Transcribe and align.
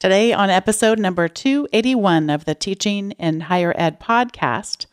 Today, 0.00 0.32
on 0.32 0.48
episode 0.48 1.00
number 1.00 1.26
281 1.26 2.30
of 2.30 2.44
the 2.44 2.54
Teaching 2.54 3.10
in 3.18 3.40
Higher 3.40 3.74
Ed 3.76 3.98
podcast, 3.98 4.86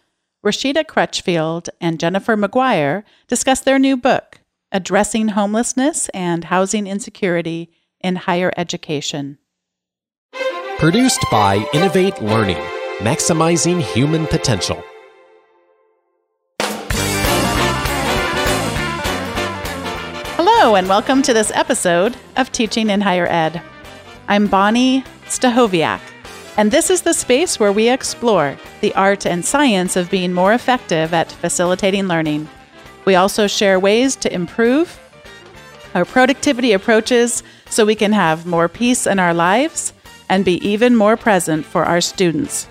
Rashida 0.43 0.83
Crutchfield 0.83 1.69
and 1.79 1.99
Jennifer 1.99 2.35
Maguire 2.35 3.05
discuss 3.27 3.59
their 3.59 3.77
new 3.77 3.97
book, 3.97 4.39
Addressing 4.71 5.27
Homelessness 5.27 6.09
and 6.09 6.45
Housing 6.45 6.87
Insecurity 6.87 7.69
in 8.01 8.15
Higher 8.15 8.51
Education. 8.57 9.37
Produced 10.79 11.23
by 11.29 11.63
Innovate 11.71 12.19
Learning, 12.23 12.57
maximizing 12.97 13.83
human 13.83 14.25
potential. 14.25 14.83
Hello, 20.35 20.75
and 20.75 20.89
welcome 20.89 21.21
to 21.21 21.31
this 21.31 21.51
episode 21.51 22.17
of 22.37 22.51
Teaching 22.51 22.89
in 22.89 23.01
Higher 23.01 23.27
Ed. 23.27 23.61
I'm 24.27 24.47
Bonni 24.47 25.03
Stachowiak, 25.27 26.01
and 26.57 26.71
this 26.71 26.89
is 26.89 27.03
the 27.03 27.13
space 27.13 27.59
where 27.59 27.71
we 27.71 27.89
explore 27.89 28.57
the 28.81 28.91
art 28.95 29.23
and 29.27 29.45
science 29.45 29.95
of 29.95 30.09
being 30.09 30.33
more 30.33 30.51
effective 30.51 31.13
at 31.13 31.31
facilitating 31.31 32.07
learning. 32.07 32.49
We 33.05 33.13
also 33.13 33.45
share 33.45 33.79
ways 33.79 34.15
to 34.17 34.33
improve 34.33 34.99
our 35.93 36.05
productivity 36.05 36.71
approaches 36.71 37.43
so 37.69 37.85
we 37.85 37.93
can 37.93 38.13
have 38.13 38.47
more 38.47 38.67
peace 38.67 39.05
in 39.05 39.19
our 39.19 39.33
lives 39.33 39.93
and 40.27 40.43
be 40.43 40.55
even 40.67 40.95
more 40.95 41.17
present 41.17 41.63
for 41.63 41.83
our 41.83 42.01
students. 42.01 42.67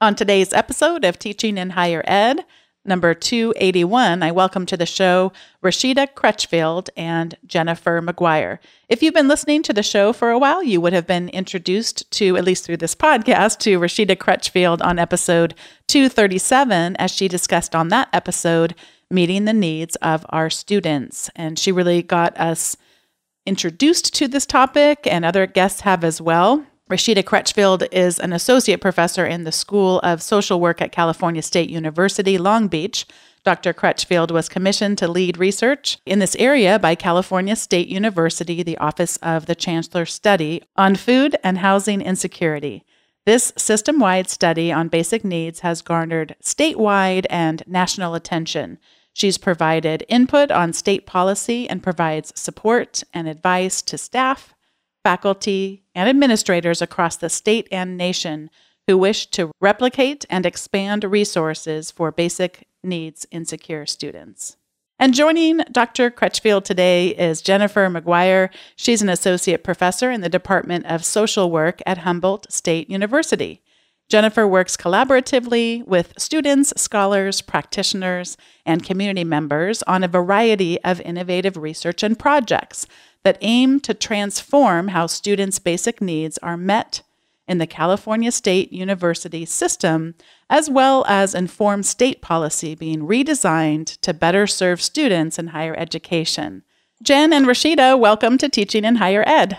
On 0.00 0.16
today's 0.16 0.52
episode 0.52 1.04
of 1.04 1.20
Teaching 1.20 1.56
in 1.56 1.70
Higher 1.70 2.02
Ed, 2.04 2.44
number 2.86 3.14
281, 3.14 4.22
I 4.22 4.30
welcome 4.30 4.66
to 4.66 4.76
the 4.76 4.86
show 4.86 5.32
Rashida 5.62 6.14
Crutchfield 6.14 6.88
and 6.96 7.36
Jennifer 7.46 8.00
Maguire. 8.00 8.60
If 8.88 9.02
you've 9.02 9.14
been 9.14 9.28
listening 9.28 9.62
to 9.64 9.72
the 9.72 9.82
show 9.82 10.12
for 10.12 10.30
a 10.30 10.38
while, 10.38 10.62
you 10.62 10.80
would 10.80 10.92
have 10.92 11.06
been 11.06 11.28
introduced 11.30 12.10
to, 12.12 12.36
at 12.36 12.44
least 12.44 12.64
through 12.64 12.76
this 12.78 12.94
podcast, 12.94 13.58
to 13.60 13.78
Rashida 13.78 14.16
Crutchfield 14.16 14.80
on 14.82 14.98
episode 14.98 15.54
237, 15.88 16.96
as 16.96 17.10
she 17.10 17.28
discussed 17.28 17.74
on 17.74 17.88
that 17.88 18.08
episode, 18.12 18.74
meeting 19.10 19.44
the 19.44 19.52
needs 19.52 19.96
of 19.96 20.24
our 20.30 20.48
students. 20.50 21.30
And 21.34 21.58
she 21.58 21.72
really 21.72 22.02
got 22.02 22.38
us 22.38 22.76
introduced 23.46 24.14
to 24.14 24.28
this 24.28 24.46
topic, 24.46 25.06
and 25.06 25.24
other 25.24 25.46
guests 25.46 25.82
have 25.82 26.04
as 26.04 26.20
well. 26.20 26.66
Rashida 26.88 27.24
Crutchfield 27.24 27.88
is 27.90 28.20
an 28.20 28.32
associate 28.32 28.80
professor 28.80 29.26
in 29.26 29.42
the 29.42 29.50
School 29.50 29.98
of 30.04 30.22
Social 30.22 30.60
Work 30.60 30.80
at 30.80 30.92
California 30.92 31.42
State 31.42 31.68
University, 31.68 32.38
Long 32.38 32.68
Beach. 32.68 33.06
Dr. 33.42 33.72
Crutchfield 33.72 34.30
was 34.30 34.48
commissioned 34.48 34.96
to 34.98 35.08
lead 35.08 35.36
research 35.36 35.98
in 36.06 36.20
this 36.20 36.36
area 36.36 36.78
by 36.78 36.94
California 36.94 37.56
State 37.56 37.88
University, 37.88 38.62
the 38.62 38.78
Office 38.78 39.16
of 39.16 39.46
the 39.46 39.56
Chancellor 39.56 40.06
Study 40.06 40.62
on 40.76 40.94
Food 40.94 41.36
and 41.42 41.58
Housing 41.58 42.00
Insecurity. 42.00 42.84
This 43.24 43.52
system 43.56 43.98
wide 43.98 44.30
study 44.30 44.70
on 44.70 44.86
basic 44.86 45.24
needs 45.24 45.60
has 45.60 45.82
garnered 45.82 46.36
statewide 46.40 47.26
and 47.28 47.64
national 47.66 48.14
attention. 48.14 48.78
She's 49.12 49.38
provided 49.38 50.04
input 50.08 50.52
on 50.52 50.72
state 50.72 51.04
policy 51.04 51.68
and 51.68 51.82
provides 51.82 52.32
support 52.40 53.02
and 53.12 53.26
advice 53.26 53.82
to 53.82 53.98
staff, 53.98 54.54
faculty, 55.06 55.84
and 55.94 56.08
administrators 56.08 56.82
across 56.82 57.14
the 57.14 57.28
state 57.28 57.68
and 57.70 57.96
nation 57.96 58.50
who 58.88 58.98
wish 58.98 59.28
to 59.28 59.52
replicate 59.60 60.24
and 60.28 60.44
expand 60.44 61.04
resources 61.04 61.92
for 61.92 62.10
basic 62.10 62.66
needs 62.82 63.24
insecure 63.30 63.86
students. 63.86 64.56
And 64.98 65.14
joining 65.14 65.58
Dr. 65.70 66.10
Crutchfield 66.10 66.64
today 66.64 67.10
is 67.10 67.40
Jennifer 67.40 67.88
Maguire. 67.88 68.50
She's 68.74 69.00
an 69.00 69.08
associate 69.08 69.62
professor 69.62 70.10
in 70.10 70.22
the 70.22 70.28
Department 70.28 70.86
of 70.86 71.04
Social 71.04 71.52
Work 71.52 71.80
at 71.86 71.98
Humboldt 71.98 72.50
State 72.50 72.90
University. 72.90 73.62
Jennifer 74.08 74.46
works 74.46 74.76
collaboratively 74.76 75.86
with 75.86 76.14
students, 76.18 76.72
scholars, 76.76 77.40
practitioners, 77.42 78.36
and 78.64 78.84
community 78.84 79.22
members 79.22 79.84
on 79.84 80.02
a 80.02 80.08
variety 80.08 80.82
of 80.82 81.00
innovative 81.02 81.56
research 81.56 82.02
and 82.02 82.18
projects 82.18 82.88
that 83.26 83.38
aim 83.40 83.80
to 83.80 83.92
transform 83.92 84.86
how 84.86 85.04
students' 85.08 85.58
basic 85.58 86.00
needs 86.00 86.38
are 86.44 86.56
met 86.56 87.02
in 87.48 87.58
the 87.58 87.66
California 87.66 88.30
State 88.30 88.72
University 88.72 89.44
system, 89.44 90.14
as 90.48 90.70
well 90.70 91.04
as 91.08 91.34
inform 91.34 91.82
state 91.82 92.22
policy 92.22 92.76
being 92.76 93.00
redesigned 93.00 94.00
to 94.00 94.14
better 94.14 94.46
serve 94.46 94.80
students 94.80 95.40
in 95.40 95.48
higher 95.48 95.74
education. 95.76 96.62
Jen 97.02 97.32
and 97.32 97.46
Rashida, 97.46 97.98
welcome 97.98 98.38
to 98.38 98.48
Teaching 98.48 98.84
in 98.84 98.94
Higher 98.94 99.24
Ed. 99.26 99.58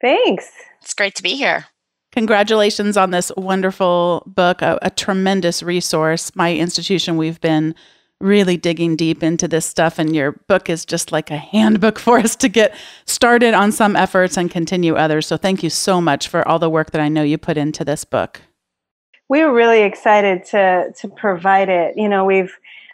Thanks. 0.00 0.50
It's 0.82 0.92
great 0.92 1.14
to 1.14 1.22
be 1.22 1.36
here. 1.36 1.66
Congratulations 2.10 2.96
on 2.96 3.12
this 3.12 3.30
wonderful 3.36 4.24
book, 4.26 4.60
a, 4.60 4.76
a 4.82 4.90
tremendous 4.90 5.62
resource. 5.62 6.34
My 6.34 6.52
institution, 6.52 7.16
we've 7.16 7.40
been 7.40 7.76
really 8.20 8.56
digging 8.56 8.96
deep 8.96 9.22
into 9.22 9.46
this 9.46 9.66
stuff 9.66 9.98
and 9.98 10.16
your 10.16 10.32
book 10.32 10.70
is 10.70 10.84
just 10.84 11.12
like 11.12 11.30
a 11.30 11.36
handbook 11.36 11.98
for 12.06 12.18
us 12.18 12.34
to 12.36 12.48
get 12.48 12.74
started 13.04 13.54
on 13.54 13.72
some 13.72 13.96
efforts 13.96 14.36
and 14.36 14.50
continue 14.50 14.94
others. 14.94 15.26
So 15.26 15.36
thank 15.36 15.62
you 15.62 15.70
so 15.70 16.00
much 16.00 16.28
for 16.28 16.46
all 16.46 16.58
the 16.58 16.70
work 16.70 16.92
that 16.92 17.00
i 17.00 17.08
know 17.08 17.22
you 17.22 17.38
put 17.38 17.56
into 17.56 17.84
this 17.84 18.04
book. 18.04 18.40
We 19.28 19.42
were 19.42 19.52
really 19.52 19.82
excited 19.82 20.44
to 20.46 20.92
to 21.00 21.08
provide 21.08 21.68
it. 21.68 21.94
You 21.96 22.08
know 22.08 22.24
we've 22.24 22.52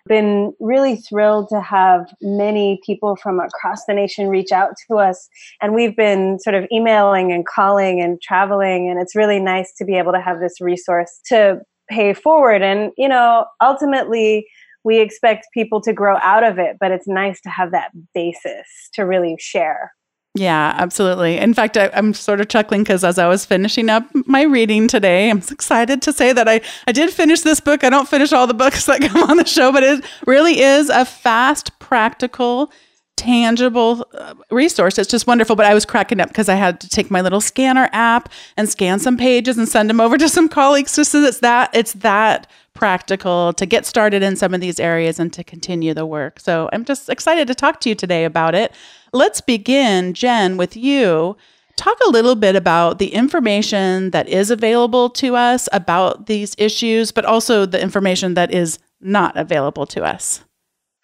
been 0.08 0.52
really 0.58 0.96
thrilled 0.96 1.48
to 1.50 1.60
have 1.60 2.12
many 2.20 2.80
people 2.84 3.14
from 3.14 3.38
across 3.38 3.84
the 3.84 3.94
nation 3.94 4.26
reach 4.28 4.50
out 4.50 4.72
to 4.88 4.96
us 4.96 5.28
and 5.60 5.74
we've 5.74 5.94
been 5.94 6.40
sort 6.40 6.54
of 6.56 6.66
emailing 6.72 7.30
and 7.30 7.46
calling 7.46 8.00
and 8.00 8.20
traveling 8.20 8.90
and 8.90 9.00
it's 9.00 9.14
really 9.14 9.38
nice 9.38 9.72
to 9.74 9.84
be 9.84 9.94
able 9.94 10.10
to 10.10 10.20
have 10.20 10.40
this 10.40 10.60
resource 10.60 11.20
to 11.26 11.60
pay 11.88 12.14
forward. 12.14 12.62
And 12.62 12.92
you 12.96 13.08
know 13.08 13.44
ultimately 13.60 14.46
we 14.84 15.00
expect 15.00 15.46
people 15.52 15.80
to 15.82 15.92
grow 15.92 16.16
out 16.18 16.44
of 16.44 16.58
it, 16.58 16.76
but 16.80 16.90
it's 16.90 17.06
nice 17.06 17.40
to 17.42 17.50
have 17.50 17.72
that 17.72 17.90
basis 18.14 18.66
to 18.94 19.02
really 19.02 19.36
share. 19.38 19.92
Yeah, 20.34 20.74
absolutely. 20.78 21.36
In 21.36 21.52
fact, 21.52 21.76
I, 21.76 21.90
am 21.92 22.14
sort 22.14 22.40
of 22.40 22.48
chuckling 22.48 22.82
because 22.82 23.04
as 23.04 23.18
I 23.18 23.28
was 23.28 23.44
finishing 23.44 23.90
up 23.90 24.06
my 24.26 24.42
reading 24.42 24.88
today, 24.88 25.28
I'm 25.28 25.42
excited 25.50 26.00
to 26.02 26.12
say 26.12 26.32
that 26.32 26.48
I, 26.48 26.62
I 26.86 26.92
did 26.92 27.10
finish 27.10 27.42
this 27.42 27.60
book. 27.60 27.84
I 27.84 27.90
don't 27.90 28.08
finish 28.08 28.32
all 28.32 28.46
the 28.46 28.54
books 28.54 28.86
that 28.86 29.02
come 29.02 29.28
on 29.28 29.36
the 29.36 29.44
show, 29.44 29.70
but 29.72 29.82
it 29.82 30.02
really 30.26 30.60
is 30.60 30.88
a 30.88 31.04
fast, 31.04 31.78
practical, 31.80 32.72
tangible 33.16 34.06
uh, 34.14 34.34
resource. 34.50 34.98
It's 34.98 35.10
just 35.10 35.26
wonderful. 35.26 35.56
But 35.56 35.66
I 35.66 35.74
was 35.74 35.84
cracking 35.84 36.20
up 36.20 36.28
because 36.28 36.48
I 36.48 36.54
had 36.54 36.80
to 36.80 36.88
take 36.88 37.10
my 37.10 37.20
little 37.20 37.40
scanner 37.40 37.88
app 37.92 38.28
and 38.56 38.68
scan 38.68 38.98
some 38.98 39.16
pages 39.16 39.58
and 39.58 39.68
send 39.68 39.90
them 39.90 40.00
over 40.00 40.18
to 40.18 40.28
some 40.28 40.48
colleagues 40.60 40.96
just 40.96 41.12
so 41.12 41.22
it's 41.22 41.40
that 41.40 41.70
it's 41.72 41.92
that 41.94 42.48
practical 42.74 43.52
to 43.52 43.66
get 43.66 43.86
started 43.86 44.22
in 44.22 44.34
some 44.34 44.54
of 44.54 44.60
these 44.60 44.80
areas 44.80 45.20
and 45.20 45.32
to 45.32 45.44
continue 45.44 45.94
the 45.94 46.06
work. 46.06 46.40
So 46.40 46.68
I'm 46.72 46.84
just 46.84 47.08
excited 47.08 47.46
to 47.48 47.54
talk 47.54 47.80
to 47.82 47.88
you 47.88 47.94
today 47.94 48.24
about 48.24 48.54
it. 48.54 48.72
Let's 49.12 49.40
begin, 49.40 50.14
Jen, 50.14 50.56
with 50.56 50.76
you. 50.76 51.36
Talk 51.76 51.98
a 52.06 52.10
little 52.10 52.34
bit 52.34 52.56
about 52.56 52.98
the 52.98 53.14
information 53.14 54.10
that 54.10 54.28
is 54.28 54.50
available 54.50 55.10
to 55.10 55.36
us 55.36 55.68
about 55.72 56.26
these 56.26 56.54
issues, 56.58 57.12
but 57.12 57.24
also 57.24 57.66
the 57.66 57.80
information 57.80 58.34
that 58.34 58.52
is 58.52 58.78
not 59.00 59.36
available 59.36 59.86
to 59.86 60.02
us. 60.04 60.42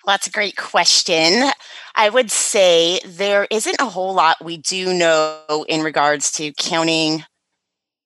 Well, 0.09 0.15
that's 0.15 0.27
a 0.27 0.31
great 0.31 0.57
question. 0.57 1.51
I 1.95 2.09
would 2.09 2.31
say 2.31 2.99
there 3.05 3.47
isn't 3.51 3.79
a 3.79 3.91
whole 3.91 4.15
lot 4.15 4.43
we 4.43 4.57
do 4.57 4.95
know 4.95 5.67
in 5.69 5.83
regards 5.83 6.33
to 6.33 6.51
counting 6.55 7.25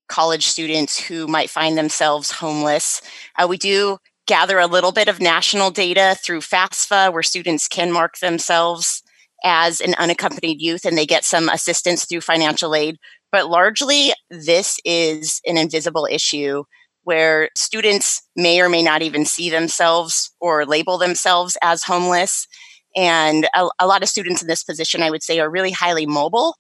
college 0.09 0.47
students 0.47 0.99
who 0.99 1.29
might 1.29 1.49
find 1.49 1.79
themselves 1.79 2.33
homeless. 2.33 3.03
Uh, 3.39 3.47
we 3.49 3.57
do 3.57 3.99
gather 4.27 4.59
a 4.59 4.67
little 4.67 4.91
bit 4.91 5.07
of 5.07 5.21
national 5.21 5.71
data 5.71 6.17
through 6.21 6.41
FAFSA, 6.41 7.13
where 7.13 7.23
students 7.23 7.69
can 7.69 7.93
mark 7.93 8.19
themselves 8.19 9.05
as 9.45 9.81
an 9.81 9.95
unaccompanied 9.95 10.61
youth 10.61 10.85
and 10.85 10.99
they 10.99 11.07
get 11.07 11.25
some 11.25 11.49
assistance 11.49 12.05
through 12.05 12.23
financial 12.23 12.75
aid. 12.75 12.99
But 13.31 13.49
largely, 13.49 14.11
this 14.29 14.81
is 14.85 15.41
an 15.47 15.57
invisible 15.57 16.09
issue 16.11 16.65
where 17.05 17.49
students 17.57 18.23
may 18.37 18.61
or 18.61 18.69
may 18.69 18.83
not 18.83 19.03
even 19.03 19.25
see 19.25 19.51
themselves 19.51 20.35
or 20.41 20.65
label 20.65 20.99
themselves 20.99 21.57
as 21.63 21.83
homeless. 21.83 22.47
And 22.95 23.49
a, 23.55 23.69
a 23.81 23.87
lot 23.87 24.03
of 24.03 24.09
students 24.09 24.43
in 24.43 24.49
this 24.49 24.63
position, 24.63 25.03
I 25.03 25.11
would 25.11 25.23
say, 25.23 25.41
are 25.41 25.51
really 25.51 25.71
highly 25.71 26.07
mobile 26.07 26.57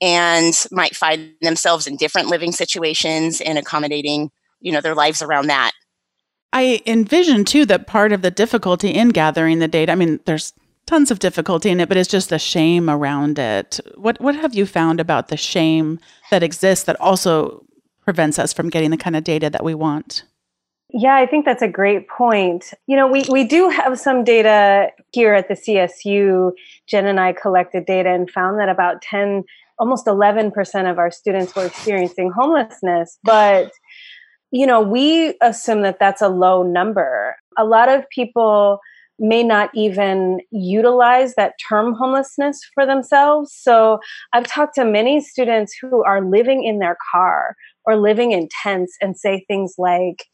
and 0.00 0.54
might 0.70 0.96
find 0.96 1.32
themselves 1.40 1.86
in 1.86 1.96
different 1.96 2.28
living 2.28 2.52
situations 2.52 3.40
and 3.40 3.58
accommodating 3.58 4.30
you 4.60 4.72
know 4.72 4.80
their 4.80 4.94
lives 4.94 5.22
around 5.22 5.46
that 5.46 5.72
i 6.52 6.80
envision 6.86 7.44
too 7.44 7.66
that 7.66 7.86
part 7.86 8.12
of 8.12 8.22
the 8.22 8.30
difficulty 8.30 8.88
in 8.88 9.10
gathering 9.10 9.58
the 9.58 9.68
data 9.68 9.92
i 9.92 9.94
mean 9.94 10.18
there's 10.24 10.52
tons 10.86 11.10
of 11.10 11.18
difficulty 11.18 11.70
in 11.70 11.80
it 11.80 11.88
but 11.88 11.96
it's 11.96 12.08
just 12.08 12.30
the 12.30 12.38
shame 12.38 12.88
around 12.88 13.38
it 13.38 13.78
what 13.96 14.20
what 14.20 14.34
have 14.34 14.54
you 14.54 14.66
found 14.66 15.00
about 15.00 15.28
the 15.28 15.36
shame 15.36 15.98
that 16.30 16.42
exists 16.42 16.84
that 16.84 17.00
also 17.00 17.64
prevents 18.10 18.40
us 18.40 18.52
from 18.52 18.68
getting 18.68 18.90
the 18.90 18.96
kind 18.96 19.14
of 19.14 19.22
data 19.22 19.48
that 19.48 19.62
we 19.62 19.72
want 19.72 20.24
yeah, 20.92 21.14
I 21.14 21.24
think 21.24 21.44
that's 21.44 21.62
a 21.62 21.68
great 21.68 22.08
point. 22.08 22.74
You 22.88 22.96
know, 22.96 23.06
we, 23.06 23.24
we 23.30 23.44
do 23.44 23.68
have 23.68 23.96
some 23.96 24.24
data 24.24 24.88
here 25.12 25.34
at 25.34 25.46
the 25.46 25.54
CSU 25.54 26.50
Jen 26.88 27.06
and 27.06 27.20
I 27.20 27.32
collected 27.32 27.86
data 27.86 28.08
and 28.08 28.28
found 28.28 28.58
that 28.58 28.68
about 28.68 29.00
10, 29.02 29.44
almost 29.78 30.06
11% 30.06 30.90
of 30.90 30.98
our 30.98 31.12
students 31.12 31.54
were 31.54 31.66
experiencing 31.66 32.32
homelessness. 32.32 33.20
But, 33.22 33.70
you 34.50 34.66
know, 34.66 34.80
we 34.80 35.36
assume 35.40 35.82
that 35.82 36.00
that's 36.00 36.22
a 36.22 36.28
low 36.28 36.64
number. 36.64 37.36
A 37.56 37.64
lot 37.64 37.88
of 37.88 38.10
people 38.10 38.80
may 39.20 39.44
not 39.44 39.70
even 39.74 40.40
utilize 40.50 41.34
that 41.34 41.52
term 41.68 41.94
homelessness 41.94 42.58
for 42.74 42.86
themselves. 42.86 43.54
So 43.54 44.00
I've 44.32 44.46
talked 44.46 44.74
to 44.76 44.84
many 44.84 45.20
students 45.20 45.74
who 45.80 46.02
are 46.04 46.24
living 46.24 46.64
in 46.64 46.78
their 46.78 46.96
car 47.12 47.54
or 47.86 47.96
living 47.96 48.32
in 48.32 48.48
tents 48.62 48.96
and 49.00 49.16
say 49.16 49.44
things 49.46 49.74
like, 49.78 50.24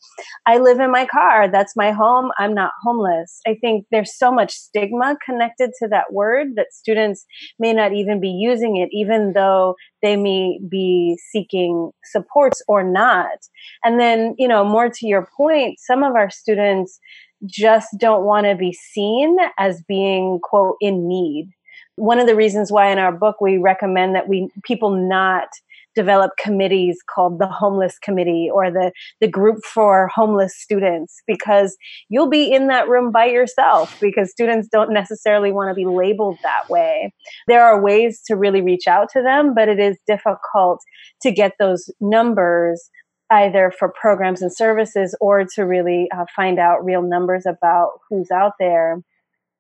I 0.47 0.59
live 0.59 0.81
in 0.81 0.91
my 0.91 1.07
car. 1.07 1.49
That's 1.49 1.77
my 1.77 1.93
home. 1.93 2.31
I'm 2.39 2.55
not 2.55 2.73
homeless. 2.83 3.41
I 3.47 3.57
think 3.61 3.87
there's 3.91 4.17
so 4.17 4.33
much 4.33 4.53
stigma 4.53 5.17
connected 5.25 5.71
to 5.81 5.89
that 5.89 6.13
word 6.13 6.49
that 6.57 6.73
students 6.73 7.25
may 7.59 7.73
not 7.73 7.93
even 7.93 8.21
be 8.21 8.31
using 8.31 8.77
it, 8.77 8.89
even 8.93 9.33
though 9.35 9.77
they 10.03 10.17
may 10.17 10.59
be 10.69 11.19
seeking 11.31 11.91
supports 12.05 12.63
or 12.69 12.83
not. 12.83 13.39
And 13.85 13.99
then, 13.99 14.35
you 14.39 14.49
know, 14.49 14.65
more 14.65 14.89
to 14.89 15.07
your 15.07 15.29
point, 15.37 15.79
some 15.79 16.03
of 16.03 16.15
our 16.15 16.31
students 16.31 16.99
just 17.45 17.89
don't 17.99 18.25
want 18.25 18.47
to 18.47 18.55
be 18.55 18.73
seen 18.73 19.37
as 19.59 19.83
being, 19.87 20.41
quote, 20.43 20.77
in 20.81 21.07
need. 21.07 21.51
One 21.97 22.19
of 22.19 22.27
the 22.27 22.37
reasons 22.37 22.71
why 22.71 22.91
in 22.91 22.99
our 22.99 23.13
book 23.13 23.41
we 23.41 23.59
recommend 23.59 24.15
that 24.15 24.29
we 24.29 24.49
people 24.65 24.91
not 24.91 25.49
develop 25.97 26.31
committees 26.39 26.99
called 27.13 27.41
the 27.41 27.49
homeless 27.49 27.99
committee 27.99 28.49
or 28.53 28.71
the, 28.71 28.93
the 29.21 29.27
group 29.27 29.65
for 29.65 30.09
homeless 30.15 30.55
students 30.55 31.23
because 31.27 31.77
you'll 32.11 32.29
be 32.29 32.53
in 32.53 32.69
that 32.69 32.87
room 32.87 33.11
by 33.11 33.25
yourself 33.25 33.99
because 34.01 34.31
students 34.31 34.69
don't 34.71 34.93
necessarily 34.93 35.51
want 35.51 35.71
to 35.71 35.75
be 35.75 35.87
labeled 35.87 36.39
that 36.43 36.69
way. 36.69 37.13
There 37.49 37.65
are 37.65 37.83
ways 37.83 38.21
to 38.27 38.37
really 38.37 38.61
reach 38.61 38.87
out 38.87 39.09
to 39.15 39.23
them, 39.23 39.55
but 39.55 39.69
it 39.69 39.81
is 39.81 39.97
difficult 40.07 40.81
to 41.23 41.33
get 41.33 41.53
those 41.59 41.91
numbers 41.99 42.91
either 43.31 43.73
for 43.77 43.89
programs 43.89 44.43
and 44.43 44.55
services 44.55 45.17
or 45.21 45.45
to 45.55 45.63
really 45.63 46.09
uh, 46.17 46.25
find 46.35 46.59
out 46.59 46.85
real 46.85 47.03
numbers 47.03 47.45
about 47.47 48.01
who's 48.09 48.31
out 48.31 48.53
there 48.59 49.03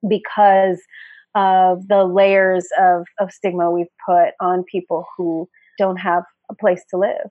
because 0.08 0.80
of 1.34 1.86
the 1.88 2.04
layers 2.04 2.66
of, 2.78 3.04
of 3.18 3.30
stigma 3.30 3.70
we've 3.70 3.86
put 4.06 4.30
on 4.40 4.64
people 4.64 5.06
who 5.16 5.48
don't 5.78 5.96
have 5.96 6.22
a 6.50 6.54
place 6.54 6.82
to 6.90 6.96
live. 6.96 7.30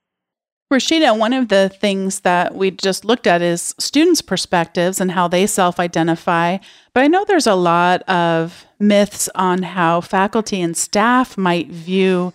Rashida, 0.73 1.17
one 1.17 1.31
of 1.31 1.49
the 1.49 1.69
things 1.69 2.21
that 2.21 2.55
we 2.55 2.71
just 2.71 3.05
looked 3.05 3.27
at 3.27 3.41
is 3.41 3.75
students' 3.77 4.21
perspectives 4.21 4.99
and 4.99 5.11
how 5.11 5.27
they 5.27 5.45
self 5.45 5.79
identify. 5.79 6.57
But 6.93 7.03
I 7.03 7.07
know 7.07 7.23
there's 7.23 7.47
a 7.47 7.55
lot 7.55 8.01
of 8.03 8.65
myths 8.79 9.29
on 9.35 9.61
how 9.61 10.01
faculty 10.01 10.61
and 10.61 10.75
staff 10.75 11.37
might 11.37 11.67
view 11.69 12.33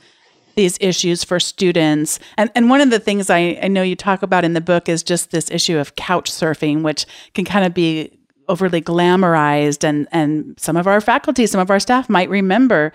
these 0.55 0.77
issues 0.81 1.25
for 1.25 1.41
students. 1.41 2.19
And, 2.37 2.51
and 2.55 2.71
one 2.71 2.81
of 2.81 2.91
the 2.91 2.99
things 2.99 3.31
I, 3.31 3.59
I 3.63 3.69
know 3.69 3.83
you 3.83 3.97
talk 3.97 4.23
about 4.23 4.45
in 4.45 4.53
the 4.53 4.61
book 4.61 4.89
is 4.89 5.03
just 5.03 5.31
this 5.31 5.51
issue 5.51 5.79
of 5.79 5.97
couch 5.97 6.31
surfing, 6.31 6.83
which 6.83 7.07
can 7.35 7.45
kind 7.45 7.65
of 7.65 7.75
be 7.75 8.19
overly 8.49 8.83
glamorized. 8.83 9.85
And, 9.85 10.09
and 10.13 10.59
some 10.59 10.77
of 10.77 10.87
our 10.87 11.01
faculty, 11.01 11.47
some 11.47 11.61
of 11.61 11.71
our 11.71 11.81
staff 11.81 12.09
might 12.09 12.29
remember 12.29 12.93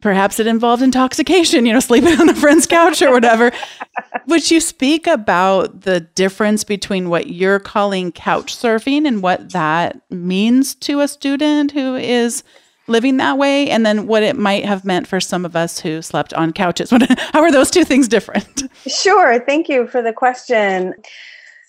perhaps 0.00 0.38
it 0.38 0.46
involved 0.46 0.82
intoxication, 0.82 1.66
you 1.66 1.72
know, 1.72 1.80
sleeping 1.80 2.20
on 2.20 2.28
a 2.28 2.34
friend's 2.34 2.66
couch 2.66 3.02
or 3.02 3.10
whatever. 3.10 3.50
Would 4.26 4.50
you 4.50 4.60
speak 4.60 5.06
about 5.06 5.82
the 5.82 6.00
difference 6.00 6.64
between 6.64 7.08
what 7.08 7.28
you're 7.28 7.58
calling 7.58 8.12
couch 8.12 8.56
surfing 8.56 9.06
and 9.06 9.22
what 9.22 9.52
that 9.52 10.00
means 10.10 10.74
to 10.76 11.00
a 11.00 11.08
student 11.08 11.72
who 11.72 11.96
is 11.96 12.42
living 12.86 13.16
that 13.18 13.38
way 13.38 13.68
and 13.70 13.84
then 13.84 14.06
what 14.06 14.22
it 14.22 14.36
might 14.36 14.64
have 14.64 14.84
meant 14.84 15.06
for 15.06 15.20
some 15.20 15.44
of 15.44 15.56
us 15.56 15.80
who 15.80 16.02
slept 16.02 16.32
on 16.34 16.52
couches. 16.52 16.90
How 17.32 17.40
are 17.40 17.52
those 17.52 17.70
two 17.70 17.84
things 17.84 18.08
different? 18.08 18.64
Sure 18.86 19.40
thank 19.40 19.68
you 19.68 19.86
for 19.86 20.02
the 20.02 20.12
question. 20.12 20.94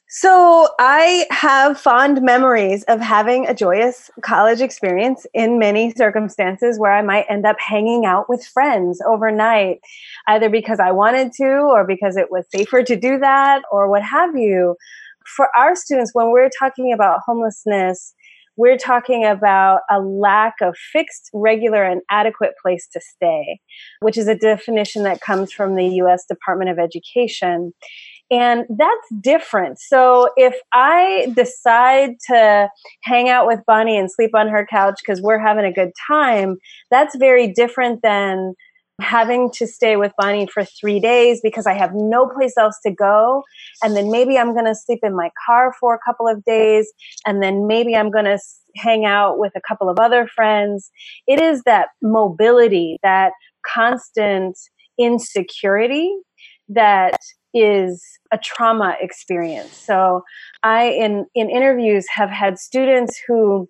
So 0.10 0.70
i 0.80 1.26
have 1.32 1.80
fond 1.80 2.22
memories 2.22 2.84
of 2.84 3.02
having 3.02 3.46
a 3.46 3.54
joyous 3.54 4.10
college 4.22 4.62
experience 4.62 5.28
in 5.34 5.60
many 5.60 5.94
circumstances 5.96 6.80
where 6.80 6.94
i 6.94 7.02
might 7.02 7.26
end 7.30 7.46
up 7.46 7.58
hanging 7.60 8.06
out 8.06 8.30
with 8.30 8.46
friends 8.46 9.02
overnight 9.06 9.82
either 10.28 10.50
because 10.50 10.80
i 10.80 10.92
wanted 10.92 11.34
to 11.34 11.48
or 11.48 11.86
because 11.86 12.16
it 12.16 12.32
was 12.32 12.46
safer 12.50 12.84
to 12.84 12.96
do 12.96 13.20
that 13.20 13.64
or 13.72 13.90
what 13.90 14.04
have 14.04 14.36
you. 14.36 14.78
For 15.36 15.50
our 15.58 15.76
students 15.76 16.12
when 16.14 16.32
we're 16.32 16.50
talking 16.58 16.94
about 16.94 17.20
homelessness 17.26 18.14
we're 18.58 18.78
talking 18.78 19.24
about 19.24 19.82
a 19.90 20.00
lack 20.00 20.56
of 20.62 20.76
fixed, 20.92 21.30
regular, 21.34 21.84
and 21.84 22.02
adequate 22.10 22.54
place 22.62 22.88
to 22.92 23.00
stay, 23.00 23.60
which 24.02 24.18
is 24.18 24.28
a 24.28 24.36
definition 24.36 25.04
that 25.04 25.22
comes 25.22 25.54
from 25.54 25.76
the 25.76 25.88
US 26.02 26.26
Department 26.26 26.72
of 26.72 26.80
Education. 26.80 27.74
And 28.30 28.66
that's 28.70 29.22
different. 29.22 29.80
So 29.80 30.32
if 30.36 30.56
I 30.74 31.32
decide 31.36 32.16
to 32.28 32.68
hang 33.04 33.30
out 33.30 33.48
with 33.48 33.62
Bonni 33.70 33.98
and 33.98 34.12
sleep 34.12 34.32
on 34.36 34.50
her 34.50 34.68
couch 34.70 35.00
because 35.00 35.22
we're 35.22 35.40
having 35.40 35.64
a 35.64 35.72
good 35.72 35.92
time, 36.08 36.58
that's 36.92 37.16
very 37.16 37.48
different 37.48 38.02
than 38.02 38.54
having 39.00 39.52
to 39.52 39.68
stay 39.68 39.96
with 39.96 40.12
Bonni 40.20 40.50
for 40.50 40.66
three 40.66 41.00
days 41.00 41.40
because 41.42 41.68
I 41.68 41.74
have 41.74 41.92
no 41.94 42.28
place 42.28 42.58
else 42.58 42.80
to 42.84 42.92
go. 42.92 43.44
And 43.84 43.96
then 43.96 44.12
maybe 44.12 44.38
I'm 44.38 44.54
going 44.54 44.66
to 44.66 44.76
sleep 44.76 45.00
in 45.04 45.16
my 45.16 45.30
car 45.46 45.74
for 45.80 45.94
a 45.94 46.00
couple 46.00 46.28
of 46.28 46.44
days. 46.46 46.92
And 47.26 47.44
then 47.44 47.68
maybe 47.68 47.96
I'm 47.96 48.10
going 48.10 48.26
to 48.26 48.40
hang 48.76 49.06
out 49.06 49.38
with 49.38 49.54
a 49.56 49.62
couple 49.68 49.90
of 49.90 50.00
other 50.00 50.28
friends. 50.28 50.90
It 51.28 51.40
is 51.40 51.64
that 51.64 51.90
mobility, 52.02 52.98
that 53.04 53.34
constant 53.66 54.58
insecurity 54.98 56.16
that 56.70 57.18
is 57.54 58.04
a 58.32 58.38
trauma 58.38 58.96
experience. 59.00 59.72
So 59.72 60.24
I 60.64 60.86
in 60.86 61.26
in 61.34 61.50
interviews 61.50 62.06
have 62.14 62.30
had 62.30 62.60
students 62.60 63.20
who 63.28 63.70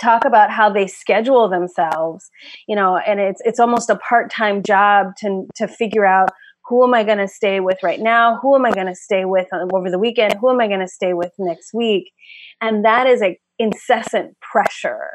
talk 0.00 0.24
about 0.24 0.50
how 0.50 0.70
they 0.70 0.86
schedule 0.86 1.48
themselves 1.48 2.30
you 2.68 2.76
know 2.76 2.96
and 2.98 3.20
it's 3.20 3.40
it's 3.44 3.60
almost 3.60 3.90
a 3.90 3.96
part-time 3.96 4.62
job 4.62 5.08
to 5.18 5.46
to 5.54 5.66
figure 5.66 6.06
out 6.06 6.30
who 6.68 6.84
am 6.84 6.94
i 6.94 7.04
going 7.04 7.18
to 7.18 7.28
stay 7.28 7.60
with 7.60 7.78
right 7.82 8.00
now? 8.00 8.38
Who 8.42 8.54
am 8.54 8.66
i 8.66 8.72
going 8.72 8.88
to 8.88 8.94
stay 8.94 9.24
with 9.24 9.46
uh, 9.52 9.66
over 9.72 9.90
the 9.90 9.98
weekend? 9.98 10.34
Who 10.40 10.50
am 10.50 10.60
i 10.60 10.66
going 10.66 10.80
to 10.80 10.88
stay 10.88 11.14
with 11.14 11.32
next 11.38 11.72
week? 11.72 12.10
And 12.60 12.84
that 12.84 13.06
is 13.06 13.22
a 13.22 13.38
incessant 13.58 14.36
pressure 14.40 15.08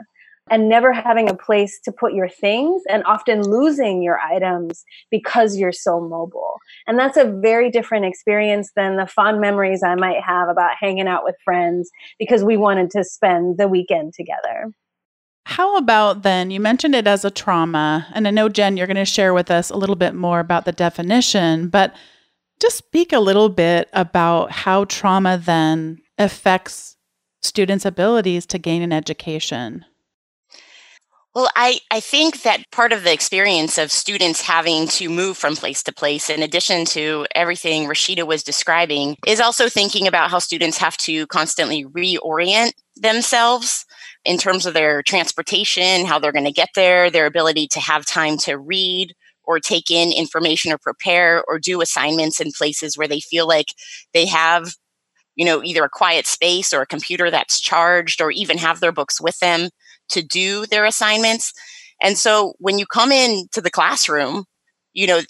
and 0.51 0.67
never 0.67 0.91
having 0.91 1.29
a 1.29 1.35
place 1.35 1.79
to 1.85 1.91
put 1.91 2.13
your 2.13 2.27
things 2.29 2.83
and 2.89 3.03
often 3.05 3.41
losing 3.41 4.03
your 4.03 4.19
items 4.19 4.83
because 5.09 5.55
you're 5.55 5.71
so 5.71 6.01
mobile. 6.01 6.57
And 6.85 6.99
that's 6.99 7.17
a 7.17 7.31
very 7.41 7.71
different 7.71 8.05
experience 8.05 8.71
than 8.75 8.97
the 8.97 9.07
fond 9.07 9.39
memories 9.39 9.81
I 9.81 9.95
might 9.95 10.21
have 10.21 10.49
about 10.49 10.71
hanging 10.77 11.07
out 11.07 11.23
with 11.23 11.37
friends 11.43 11.89
because 12.19 12.43
we 12.43 12.57
wanted 12.57 12.91
to 12.91 13.03
spend 13.05 13.57
the 13.57 13.69
weekend 13.69 14.13
together. 14.13 14.71
How 15.45 15.77
about 15.77 16.21
then? 16.21 16.51
You 16.51 16.59
mentioned 16.59 16.95
it 16.95 17.07
as 17.07 17.25
a 17.25 17.31
trauma, 17.31 18.05
and 18.13 18.27
I 18.27 18.31
know, 18.31 18.47
Jen, 18.47 18.77
you're 18.77 18.87
going 18.87 18.95
to 18.97 19.05
share 19.05 19.33
with 19.33 19.49
us 19.49 19.69
a 19.69 19.77
little 19.77 19.95
bit 19.95 20.13
more 20.13 20.39
about 20.39 20.65
the 20.65 20.71
definition, 20.71 21.69
but 21.69 21.95
just 22.59 22.77
speak 22.77 23.11
a 23.11 23.19
little 23.19 23.49
bit 23.49 23.89
about 23.93 24.51
how 24.51 24.85
trauma 24.85 25.37
then 25.37 25.99
affects 26.19 26.95
students' 27.41 27.85
abilities 27.85 28.45
to 28.45 28.59
gain 28.59 28.83
an 28.83 28.93
education. 28.93 29.83
Well, 31.33 31.49
I, 31.55 31.79
I 31.89 32.01
think 32.01 32.41
that 32.41 32.69
part 32.71 32.91
of 32.91 33.03
the 33.03 33.13
experience 33.13 33.77
of 33.77 33.89
students 33.89 34.41
having 34.41 34.87
to 34.89 35.07
move 35.07 35.37
from 35.37 35.55
place 35.55 35.81
to 35.83 35.93
place, 35.93 36.29
in 36.29 36.43
addition 36.43 36.83
to 36.87 37.25
everything 37.33 37.87
Rashida 37.87 38.27
was 38.27 38.43
describing, 38.43 39.15
is 39.25 39.39
also 39.39 39.69
thinking 39.69 40.07
about 40.07 40.29
how 40.29 40.39
students 40.39 40.77
have 40.79 40.97
to 40.97 41.25
constantly 41.27 41.85
reorient 41.85 42.73
themselves 42.97 43.85
in 44.25 44.37
terms 44.37 44.65
of 44.65 44.73
their 44.73 45.01
transportation, 45.03 46.05
how 46.05 46.19
they're 46.19 46.33
going 46.33 46.43
to 46.43 46.51
get 46.51 46.69
there, 46.75 47.09
their 47.09 47.27
ability 47.27 47.67
to 47.71 47.79
have 47.79 48.05
time 48.05 48.37
to 48.39 48.57
read 48.57 49.13
or 49.45 49.57
take 49.57 49.89
in 49.89 50.11
information 50.11 50.73
or 50.73 50.77
prepare 50.77 51.45
or 51.47 51.59
do 51.59 51.81
assignments 51.81 52.41
in 52.41 52.51
places 52.51 52.97
where 52.97 53.07
they 53.07 53.21
feel 53.21 53.47
like 53.47 53.67
they 54.13 54.25
have 54.25 54.73
you 55.35 55.45
know 55.45 55.63
either 55.63 55.83
a 55.83 55.89
quiet 55.89 56.27
space 56.27 56.73
or 56.73 56.81
a 56.81 56.87
computer 56.87 57.31
that's 57.31 57.59
charged 57.59 58.21
or 58.21 58.31
even 58.31 58.57
have 58.57 58.79
their 58.79 58.91
books 58.91 59.21
with 59.21 59.39
them 59.39 59.69
to 60.11 60.21
do 60.21 60.65
their 60.65 60.85
assignments. 60.85 61.53
And 62.01 62.17
so 62.17 62.53
when 62.59 62.79
you 62.79 62.85
come 62.85 63.11
into 63.11 63.61
the 63.61 63.69
classroom, 63.69 64.45
you 64.93 65.07
know, 65.07 65.21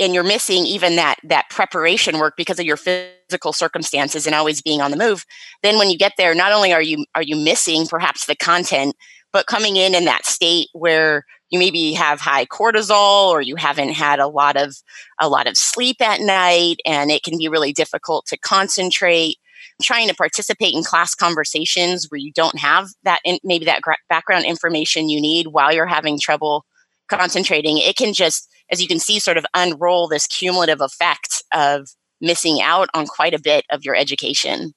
and 0.00 0.14
you're 0.14 0.24
missing 0.24 0.64
even 0.64 0.96
that 0.96 1.16
that 1.24 1.50
preparation 1.50 2.18
work 2.18 2.34
because 2.36 2.58
of 2.58 2.66
your 2.66 2.76
physical 2.76 3.52
circumstances 3.52 4.26
and 4.26 4.34
always 4.34 4.62
being 4.62 4.80
on 4.80 4.90
the 4.90 4.96
move 4.96 5.24
then 5.62 5.78
when 5.78 5.90
you 5.90 5.98
get 5.98 6.12
there 6.16 6.34
not 6.34 6.52
only 6.52 6.72
are 6.72 6.82
you 6.82 7.04
are 7.14 7.22
you 7.22 7.36
missing 7.36 7.86
perhaps 7.86 8.26
the 8.26 8.36
content 8.36 8.94
but 9.32 9.46
coming 9.46 9.76
in 9.76 9.94
in 9.94 10.04
that 10.04 10.24
state 10.24 10.68
where 10.72 11.24
you 11.50 11.58
maybe 11.58 11.92
have 11.92 12.20
high 12.20 12.46
cortisol 12.46 13.28
or 13.28 13.40
you 13.40 13.56
haven't 13.56 13.92
had 13.92 14.18
a 14.18 14.28
lot 14.28 14.56
of 14.56 14.76
a 15.20 15.28
lot 15.28 15.46
of 15.46 15.56
sleep 15.56 16.00
at 16.00 16.20
night 16.20 16.76
and 16.86 17.10
it 17.10 17.22
can 17.22 17.36
be 17.38 17.48
really 17.48 17.72
difficult 17.72 18.26
to 18.26 18.38
concentrate 18.38 19.36
trying 19.82 20.08
to 20.08 20.14
participate 20.14 20.74
in 20.74 20.82
class 20.82 21.14
conversations 21.14 22.06
where 22.08 22.18
you 22.18 22.32
don't 22.32 22.58
have 22.58 22.88
that 23.04 23.20
in, 23.24 23.38
maybe 23.44 23.64
that 23.64 23.82
gra- 23.82 23.96
background 24.08 24.44
information 24.44 25.08
you 25.08 25.20
need 25.20 25.48
while 25.48 25.72
you're 25.72 25.86
having 25.86 26.18
trouble 26.18 26.64
concentrating 27.08 27.78
it 27.78 27.96
can 27.96 28.12
just 28.12 28.48
as 28.70 28.82
you 28.82 28.88
can 28.88 28.98
see 28.98 29.18
sort 29.18 29.38
of 29.38 29.46
unroll 29.54 30.08
this 30.08 30.26
cumulative 30.26 30.80
effect 30.80 31.42
of 31.54 31.88
missing 32.20 32.60
out 32.60 32.88
on 32.92 33.06
quite 33.06 33.32
a 33.32 33.40
bit 33.40 33.64
of 33.70 33.82
your 33.84 33.94
education 33.94 34.74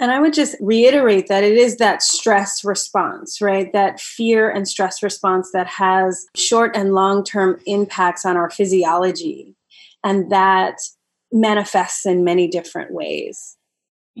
and 0.00 0.10
I 0.10 0.18
would 0.18 0.32
just 0.32 0.56
reiterate 0.60 1.26
that 1.28 1.44
it 1.44 1.58
is 1.58 1.76
that 1.76 2.02
stress 2.02 2.64
response, 2.64 3.42
right? 3.42 3.70
That 3.74 4.00
fear 4.00 4.48
and 4.48 4.66
stress 4.66 5.02
response 5.02 5.50
that 5.52 5.66
has 5.66 6.26
short 6.34 6.74
and 6.74 6.94
long 6.94 7.22
term 7.22 7.60
impacts 7.66 8.24
on 8.24 8.38
our 8.38 8.48
physiology. 8.48 9.54
And 10.02 10.32
that 10.32 10.78
manifests 11.30 12.06
in 12.06 12.24
many 12.24 12.48
different 12.48 12.92
ways. 12.92 13.58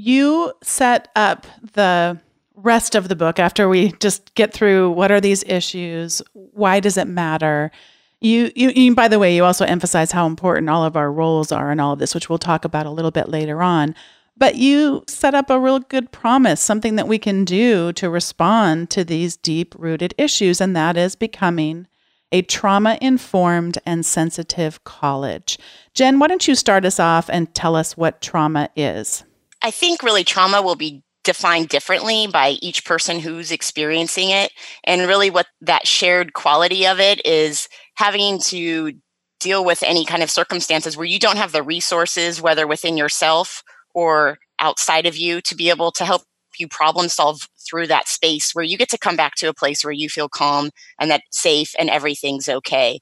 You 0.02 0.54
set 0.62 1.08
up 1.14 1.46
the 1.74 2.18
rest 2.54 2.94
of 2.94 3.08
the 3.08 3.16
book 3.16 3.38
after 3.38 3.68
we 3.68 3.92
just 4.00 4.34
get 4.34 4.50
through 4.50 4.92
what 4.92 5.12
are 5.12 5.20
these 5.20 5.44
issues? 5.44 6.22
Why 6.32 6.80
does 6.80 6.96
it 6.96 7.06
matter? 7.06 7.70
You, 8.18 8.50
you, 8.56 8.70
you, 8.70 8.94
by 8.94 9.08
the 9.08 9.18
way, 9.18 9.36
you 9.36 9.44
also 9.44 9.66
emphasize 9.66 10.10
how 10.10 10.26
important 10.26 10.70
all 10.70 10.86
of 10.86 10.96
our 10.96 11.12
roles 11.12 11.52
are 11.52 11.70
in 11.70 11.80
all 11.80 11.92
of 11.92 11.98
this, 11.98 12.14
which 12.14 12.30
we'll 12.30 12.38
talk 12.38 12.64
about 12.64 12.86
a 12.86 12.90
little 12.90 13.10
bit 13.10 13.28
later 13.28 13.62
on. 13.62 13.94
But 14.38 14.54
you 14.54 15.04
set 15.06 15.34
up 15.34 15.50
a 15.50 15.60
real 15.60 15.80
good 15.80 16.12
promise, 16.12 16.62
something 16.62 16.96
that 16.96 17.06
we 17.06 17.18
can 17.18 17.44
do 17.44 17.92
to 17.92 18.08
respond 18.08 18.88
to 18.90 19.04
these 19.04 19.36
deep 19.36 19.74
rooted 19.78 20.14
issues, 20.16 20.62
and 20.62 20.74
that 20.74 20.96
is 20.96 21.14
becoming 21.14 21.86
a 22.32 22.40
trauma 22.40 22.96
informed 23.02 23.76
and 23.84 24.06
sensitive 24.06 24.82
college. 24.84 25.58
Jen, 25.92 26.18
why 26.18 26.26
don't 26.26 26.48
you 26.48 26.54
start 26.54 26.86
us 26.86 26.98
off 26.98 27.28
and 27.28 27.54
tell 27.54 27.76
us 27.76 27.98
what 27.98 28.22
trauma 28.22 28.70
is? 28.74 29.24
I 29.62 29.70
think 29.70 30.02
really 30.02 30.24
trauma 30.24 30.62
will 30.62 30.76
be 30.76 31.02
defined 31.22 31.68
differently 31.68 32.26
by 32.26 32.50
each 32.62 32.84
person 32.84 33.20
who's 33.20 33.50
experiencing 33.52 34.30
it. 34.30 34.52
And 34.84 35.02
really, 35.02 35.30
what 35.30 35.46
that 35.60 35.86
shared 35.86 36.32
quality 36.32 36.86
of 36.86 36.98
it 36.98 37.24
is 37.26 37.68
having 37.96 38.38
to 38.46 38.92
deal 39.38 39.64
with 39.64 39.82
any 39.82 40.04
kind 40.04 40.22
of 40.22 40.30
circumstances 40.30 40.96
where 40.96 41.06
you 41.06 41.18
don't 41.18 41.36
have 41.38 41.52
the 41.52 41.62
resources, 41.62 42.42
whether 42.42 42.66
within 42.66 42.96
yourself 42.96 43.62
or 43.94 44.38
outside 44.58 45.06
of 45.06 45.16
you, 45.16 45.40
to 45.42 45.54
be 45.54 45.70
able 45.70 45.90
to 45.92 46.04
help 46.04 46.22
you 46.58 46.68
problem 46.68 47.08
solve 47.08 47.48
through 47.68 47.86
that 47.86 48.08
space 48.08 48.54
where 48.54 48.64
you 48.64 48.76
get 48.76 48.90
to 48.90 48.98
come 48.98 49.16
back 49.16 49.34
to 49.36 49.48
a 49.48 49.54
place 49.54 49.84
where 49.84 49.92
you 49.92 50.08
feel 50.08 50.28
calm 50.28 50.70
and 51.00 51.10
that 51.10 51.22
safe 51.30 51.74
and 51.78 51.88
everything's 51.88 52.48
okay. 52.48 53.00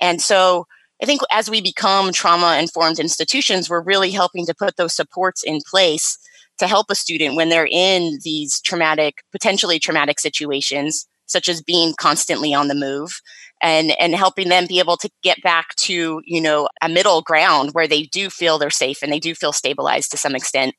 And 0.00 0.22
so 0.22 0.66
I 1.02 1.06
think 1.06 1.20
as 1.30 1.50
we 1.50 1.60
become 1.60 2.12
trauma 2.12 2.58
informed 2.60 2.98
institutions, 2.98 3.68
we're 3.68 3.82
really 3.82 4.10
helping 4.10 4.46
to 4.46 4.54
put 4.54 4.76
those 4.76 4.94
supports 4.94 5.42
in 5.42 5.60
place 5.68 6.18
to 6.58 6.68
help 6.68 6.86
a 6.90 6.94
student 6.94 7.34
when 7.34 7.48
they're 7.48 7.68
in 7.70 8.18
these 8.22 8.60
traumatic, 8.60 9.22
potentially 9.32 9.78
traumatic 9.78 10.20
situations, 10.20 11.06
such 11.26 11.48
as 11.48 11.62
being 11.62 11.94
constantly 11.98 12.54
on 12.54 12.68
the 12.68 12.74
move 12.74 13.20
and 13.62 13.92
and 13.98 14.14
helping 14.14 14.48
them 14.48 14.66
be 14.66 14.78
able 14.78 14.96
to 14.96 15.10
get 15.22 15.42
back 15.42 15.74
to 15.76 16.20
you 16.24 16.40
know 16.40 16.68
a 16.82 16.88
middle 16.88 17.22
ground 17.22 17.70
where 17.72 17.88
they 17.88 18.02
do 18.02 18.30
feel 18.30 18.58
they're 18.58 18.70
safe 18.70 19.02
and 19.02 19.12
they 19.12 19.18
do 19.18 19.34
feel 19.34 19.52
stabilized 19.52 20.10
to 20.10 20.16
some 20.16 20.34
extent. 20.34 20.74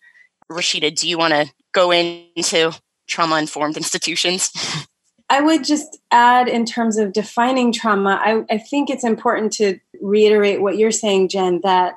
Rashida 0.51 0.95
do 0.95 1.09
you 1.09 1.17
want 1.17 1.33
to 1.33 1.51
go 1.73 1.91
into 1.91 2.71
trauma 3.07 3.37
informed 3.37 3.77
institutions 3.77 4.51
I 5.29 5.41
would 5.41 5.63
just 5.63 5.99
add 6.11 6.47
in 6.47 6.65
terms 6.65 6.97
of 6.97 7.13
defining 7.13 7.71
trauma, 7.71 8.19
I, 8.23 8.43
I, 8.53 8.57
think 8.59 8.89
it's 8.89 9.03
important 9.03 9.51
to 9.53 9.79
reiterate 9.99 10.61
what 10.61 10.77
you're 10.77 10.91
saying, 10.91 11.29
Jen, 11.29 11.61
that 11.63 11.95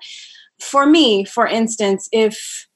for 0.60 0.86
me, 0.86 1.24
for 1.24 1.46
instance, 1.46 2.08
if 2.10 2.66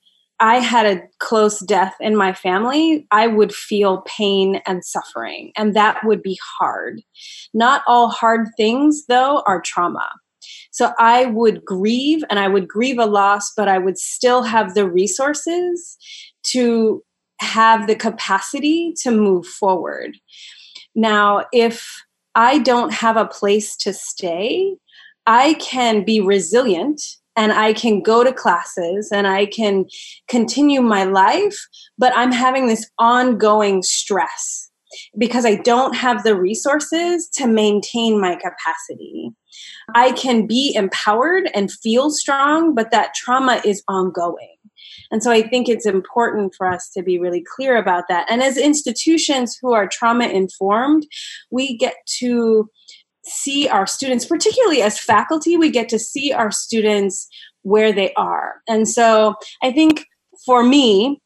I 0.40 0.56
had 0.56 0.86
a 0.86 1.02
close 1.20 1.60
death 1.60 1.94
in 2.00 2.16
my 2.16 2.32
family, 2.32 3.06
I 3.10 3.28
would 3.28 3.54
feel 3.54 4.02
pain 4.02 4.60
and 4.66 4.84
suffering, 4.84 5.52
and 5.56 5.74
that 5.74 6.04
would 6.04 6.22
be 6.22 6.38
hard. 6.58 7.00
Not 7.54 7.82
all 7.86 8.08
hard 8.08 8.48
things, 8.56 9.06
though, 9.06 9.42
are 9.46 9.60
trauma. 9.60 10.08
So 10.72 10.92
I 10.98 11.26
would 11.26 11.64
grieve 11.64 12.24
and 12.28 12.38
I 12.38 12.48
would 12.48 12.66
grieve 12.66 12.98
a 12.98 13.06
loss, 13.06 13.52
but 13.56 13.68
I 13.68 13.78
would 13.78 13.98
still 13.98 14.42
have 14.42 14.74
the 14.74 14.88
resources 14.88 15.96
to 16.44 17.04
have 17.42 17.86
the 17.86 17.96
capacity 17.96 18.94
to 19.02 19.10
move 19.10 19.46
forward. 19.46 20.16
Now, 20.94 21.44
if 21.52 22.02
I 22.34 22.58
don't 22.58 22.92
have 22.92 23.16
a 23.16 23.26
place 23.26 23.76
to 23.78 23.92
stay, 23.92 24.76
I 25.26 25.54
can 25.54 26.04
be 26.04 26.20
resilient 26.20 27.00
and 27.36 27.52
I 27.52 27.72
can 27.72 28.02
go 28.02 28.24
to 28.24 28.32
classes 28.32 29.10
and 29.12 29.26
I 29.26 29.46
can 29.46 29.86
continue 30.28 30.82
my 30.82 31.04
life, 31.04 31.58
but 31.98 32.12
I'm 32.16 32.32
having 32.32 32.66
this 32.66 32.90
ongoing 32.98 33.82
stress 33.82 34.70
because 35.16 35.46
I 35.46 35.56
don't 35.56 35.94
have 35.94 36.22
the 36.22 36.36
resources 36.36 37.28
to 37.34 37.46
maintain 37.46 38.20
my 38.20 38.34
capacity. 38.34 39.30
I 39.94 40.12
can 40.12 40.46
be 40.46 40.74
empowered 40.74 41.50
and 41.54 41.70
feel 41.70 42.10
strong, 42.10 42.74
but 42.74 42.90
that 42.90 43.14
trauma 43.14 43.60
is 43.64 43.82
ongoing. 43.88 44.56
And 45.10 45.22
so 45.22 45.30
I 45.30 45.42
think 45.42 45.68
it's 45.68 45.86
important 45.86 46.54
for 46.56 46.66
us 46.66 46.90
to 46.90 47.02
be 47.02 47.18
really 47.18 47.44
clear 47.54 47.76
about 47.76 48.04
that. 48.08 48.30
And 48.30 48.42
as 48.42 48.56
institutions 48.56 49.58
who 49.60 49.72
are 49.72 49.88
trauma 49.88 50.26
informed, 50.26 51.06
we 51.50 51.76
get 51.76 51.94
to 52.18 52.68
see 53.24 53.68
our 53.68 53.86
students, 53.86 54.24
particularly 54.24 54.82
as 54.82 54.98
faculty, 54.98 55.56
we 55.56 55.70
get 55.70 55.88
to 55.90 55.98
see 55.98 56.32
our 56.32 56.50
students 56.50 57.28
where 57.62 57.92
they 57.92 58.12
are. 58.14 58.54
And 58.68 58.88
so 58.88 59.34
I 59.62 59.72
think 59.72 60.04
for 60.44 60.64
me, 60.64 61.20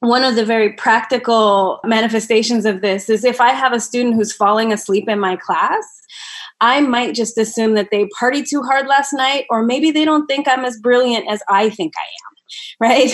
one 0.00 0.24
of 0.24 0.34
the 0.34 0.44
very 0.44 0.72
practical 0.72 1.78
manifestations 1.84 2.64
of 2.64 2.80
this 2.80 3.08
is 3.08 3.24
if 3.24 3.40
I 3.40 3.50
have 3.50 3.72
a 3.72 3.78
student 3.78 4.16
who's 4.16 4.32
falling 4.32 4.72
asleep 4.72 5.08
in 5.08 5.20
my 5.20 5.36
class, 5.36 5.84
I 6.60 6.80
might 6.80 7.14
just 7.14 7.38
assume 7.38 7.74
that 7.74 7.88
they 7.90 8.08
partied 8.20 8.48
too 8.48 8.62
hard 8.62 8.86
last 8.88 9.12
night, 9.12 9.46
or 9.50 9.64
maybe 9.64 9.90
they 9.90 10.04
don't 10.04 10.26
think 10.26 10.48
I'm 10.48 10.64
as 10.64 10.78
brilliant 10.80 11.28
as 11.28 11.42
I 11.48 11.70
think 11.70 11.92
I 11.96 12.00
am 12.00 12.31
right? 12.80 13.10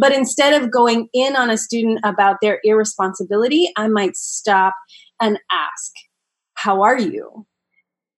But 0.00 0.12
instead 0.12 0.60
of 0.60 0.70
going 0.70 1.08
in 1.12 1.36
on 1.36 1.50
a 1.50 1.58
student 1.58 2.00
about 2.04 2.36
their 2.40 2.60
irresponsibility, 2.64 3.70
I 3.76 3.88
might 3.88 4.16
stop 4.16 4.74
and 5.20 5.38
ask, 5.50 5.92
How 6.54 6.82
are 6.82 6.98
you? 6.98 7.46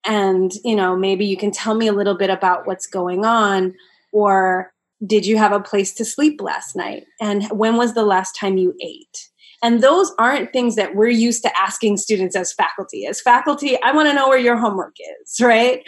And, 0.05 0.53
you 0.65 0.77
know, 0.77 0.97
maybe 0.97 1.27
you 1.27 1.37
can 1.37 1.51
tell 1.51 1.75
me 1.75 1.89
a 1.89 1.93
little 1.93 2.17
bit 2.17 2.31
about 2.31 2.67
what's 2.67 2.87
going 2.87 3.25
on, 3.25 3.75
or 4.13 4.73
did 5.05 5.27
you 5.27 5.37
have 5.37 5.53
a 5.53 5.61
place 5.61 5.93
to 5.95 6.05
sleep 6.05 6.41
last 6.41 6.77
night? 6.77 7.05
And 7.21 7.45
when 7.51 7.77
was 7.77 7.95
the 7.95 8.05
last 8.05 8.33
time 8.33 8.57
you 8.57 8.75
ate? 8.81 9.29
And 9.67 9.83
those 9.83 10.13
aren't 10.17 10.53
things 10.53 10.77
that 10.77 10.95
we're 10.95 11.09
used 11.09 11.43
to 11.43 11.51
asking 11.59 11.97
students 11.97 12.37
as 12.37 12.53
faculty. 12.53 13.05
As 13.05 13.21
faculty, 13.21 13.77
I 13.83 13.91
want 13.91 14.09
to 14.09 14.15
know 14.15 14.29
where 14.29 14.39
your 14.39 14.57
homework 14.57 14.95
is, 15.01 15.41
right? 15.41 15.83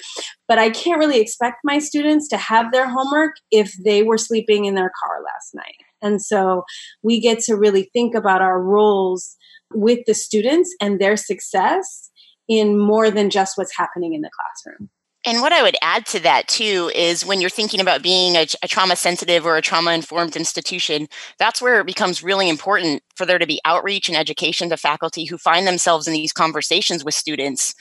But 0.48 0.58
I 0.58 0.70
can't 0.70 0.98
really 0.98 1.20
expect 1.20 1.58
my 1.62 1.78
students 1.78 2.26
to 2.30 2.36
have 2.38 2.72
their 2.72 2.88
homework 2.88 3.34
if 3.52 3.72
they 3.84 4.02
were 4.02 4.18
sleeping 4.18 4.64
in 4.64 4.74
their 4.74 4.90
car 5.00 5.22
last 5.22 5.54
night. 5.54 5.76
And 6.02 6.20
so 6.20 6.64
we 7.04 7.20
get 7.20 7.38
to 7.44 7.54
really 7.54 7.88
think 7.92 8.16
about 8.16 8.42
our 8.42 8.60
roles 8.60 9.36
with 9.72 10.00
the 10.08 10.14
students 10.14 10.74
and 10.80 11.00
their 11.00 11.16
success 11.16 12.10
in 12.48 12.76
more 12.76 13.12
than 13.12 13.30
just 13.30 13.56
what's 13.56 13.76
happening 13.76 14.12
in 14.12 14.22
the 14.22 14.30
classroom. 14.34 14.90
And 15.28 15.42
what 15.42 15.52
I 15.52 15.62
would 15.62 15.76
add 15.82 16.06
to 16.06 16.20
that 16.20 16.48
too 16.48 16.90
is 16.94 17.26
when 17.26 17.42
you're 17.42 17.50
thinking 17.50 17.80
about 17.80 18.02
being 18.02 18.34
a, 18.34 18.46
a 18.62 18.66
trauma 18.66 18.96
sensitive 18.96 19.44
or 19.44 19.58
a 19.58 19.62
trauma 19.62 19.92
informed 19.92 20.36
institution, 20.36 21.06
that's 21.38 21.60
where 21.60 21.80
it 21.80 21.86
becomes 21.86 22.22
really 22.22 22.48
important 22.48 23.02
for 23.14 23.26
there 23.26 23.38
to 23.38 23.46
be 23.46 23.60
outreach 23.66 24.08
and 24.08 24.16
education 24.16 24.70
to 24.70 24.78
faculty 24.78 25.26
who 25.26 25.36
find 25.36 25.66
themselves 25.66 26.06
in 26.06 26.14
these 26.14 26.32
conversations 26.32 27.04
with 27.04 27.12
students, 27.12 27.74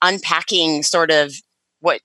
unpacking 0.00 0.82
sort 0.82 1.10
of 1.10 1.34
what 1.80 2.00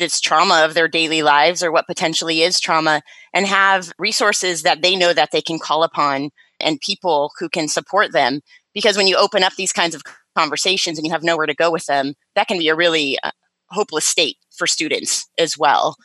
this 0.00 0.20
trauma 0.20 0.64
of 0.64 0.74
their 0.74 0.88
daily 0.88 1.22
lives 1.22 1.62
or 1.62 1.70
what 1.70 1.86
potentially 1.86 2.42
is 2.42 2.58
trauma 2.58 3.02
and 3.32 3.46
have 3.46 3.92
resources 4.00 4.62
that 4.62 4.82
they 4.82 4.96
know 4.96 5.12
that 5.12 5.30
they 5.30 5.42
can 5.42 5.60
call 5.60 5.84
upon 5.84 6.30
and 6.58 6.80
people 6.80 7.30
who 7.38 7.48
can 7.48 7.68
support 7.68 8.10
them. 8.10 8.40
Because 8.74 8.96
when 8.96 9.06
you 9.06 9.16
open 9.16 9.44
up 9.44 9.54
these 9.54 9.72
kinds 9.72 9.94
of 9.94 10.02
conversations 10.36 10.98
and 10.98 11.06
you 11.06 11.12
have 11.12 11.22
nowhere 11.22 11.46
to 11.46 11.54
go 11.54 11.70
with 11.70 11.86
them 11.86 12.14
that 12.34 12.48
can 12.48 12.58
be 12.58 12.68
a 12.68 12.74
really 12.74 13.16
uh, 13.22 13.30
hopeless 13.70 14.06
state 14.06 14.36
for 14.56 14.66
students 14.66 15.28
as 15.38 15.56
well. 15.58 15.96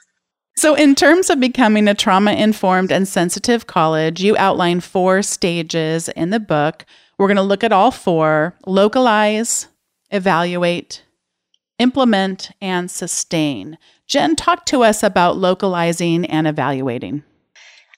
So, 0.58 0.74
in 0.74 0.96
terms 0.96 1.30
of 1.30 1.40
becoming 1.40 1.88
a 1.88 1.94
trauma 1.94 2.32
informed 2.32 2.92
and 2.92 3.08
sensitive 3.08 3.68
college, 3.68 4.22
you 4.22 4.38
outline 4.38 4.80
four 4.80 5.22
stages 5.22 6.08
in 6.10 6.30
the 6.30 6.40
book. 6.40 6.86
We're 7.18 7.28
going 7.28 7.38
to 7.38 7.44
look 7.44 7.64
at 7.64 7.74
all 7.74 7.92
four 7.92 8.56
localize, 8.66 9.68
evaluate, 10.12 11.04
implement, 11.78 12.52
and 12.62 12.90
sustain. 12.90 13.78
Jen, 14.08 14.36
talk 14.36 14.66
to 14.68 14.84
us 14.84 15.04
about 15.04 15.38
localizing 15.38 16.26
and 16.26 16.48
evaluating. 16.48 17.24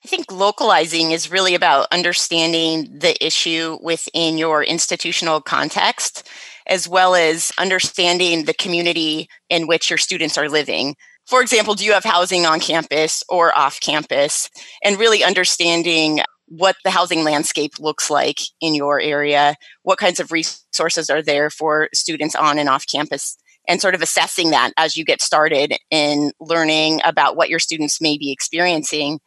I 0.03 0.07
think 0.07 0.31
localizing 0.31 1.11
is 1.11 1.29
really 1.29 1.53
about 1.53 1.87
understanding 1.91 2.87
the 2.97 3.23
issue 3.23 3.77
within 3.81 4.37
your 4.37 4.63
institutional 4.63 5.41
context 5.41 6.27
as 6.67 6.87
well 6.87 7.15
as 7.15 7.51
understanding 7.57 8.45
the 8.45 8.53
community 8.53 9.27
in 9.49 9.67
which 9.67 9.89
your 9.89 9.97
students 9.97 10.37
are 10.37 10.49
living. 10.49 10.95
For 11.25 11.41
example, 11.41 11.73
do 11.73 11.83
you 11.83 11.93
have 11.93 12.03
housing 12.03 12.45
on 12.45 12.59
campus 12.59 13.23
or 13.27 13.57
off 13.57 13.79
campus? 13.79 14.49
And 14.83 14.99
really 14.99 15.23
understanding 15.23 16.21
what 16.47 16.77
the 16.83 16.91
housing 16.91 17.23
landscape 17.23 17.73
looks 17.79 18.09
like 18.09 18.39
in 18.61 18.73
your 18.73 19.01
area, 19.01 19.55
what 19.83 19.99
kinds 19.99 20.19
of 20.19 20.31
resources 20.31 21.09
are 21.09 21.21
there 21.21 21.49
for 21.49 21.89
students 21.93 22.35
on 22.35 22.57
and 22.57 22.69
off 22.69 22.85
campus, 22.87 23.37
and 23.67 23.81
sort 23.81 23.95
of 23.95 24.01
assessing 24.01 24.51
that 24.51 24.71
as 24.77 24.95
you 24.95 25.03
get 25.03 25.21
started 25.21 25.73
in 25.91 26.31
learning 26.39 27.01
about 27.03 27.35
what 27.35 27.49
your 27.49 27.59
students 27.59 27.99
may 27.99 28.17
be 28.17 28.31
experiencing. 28.31 29.19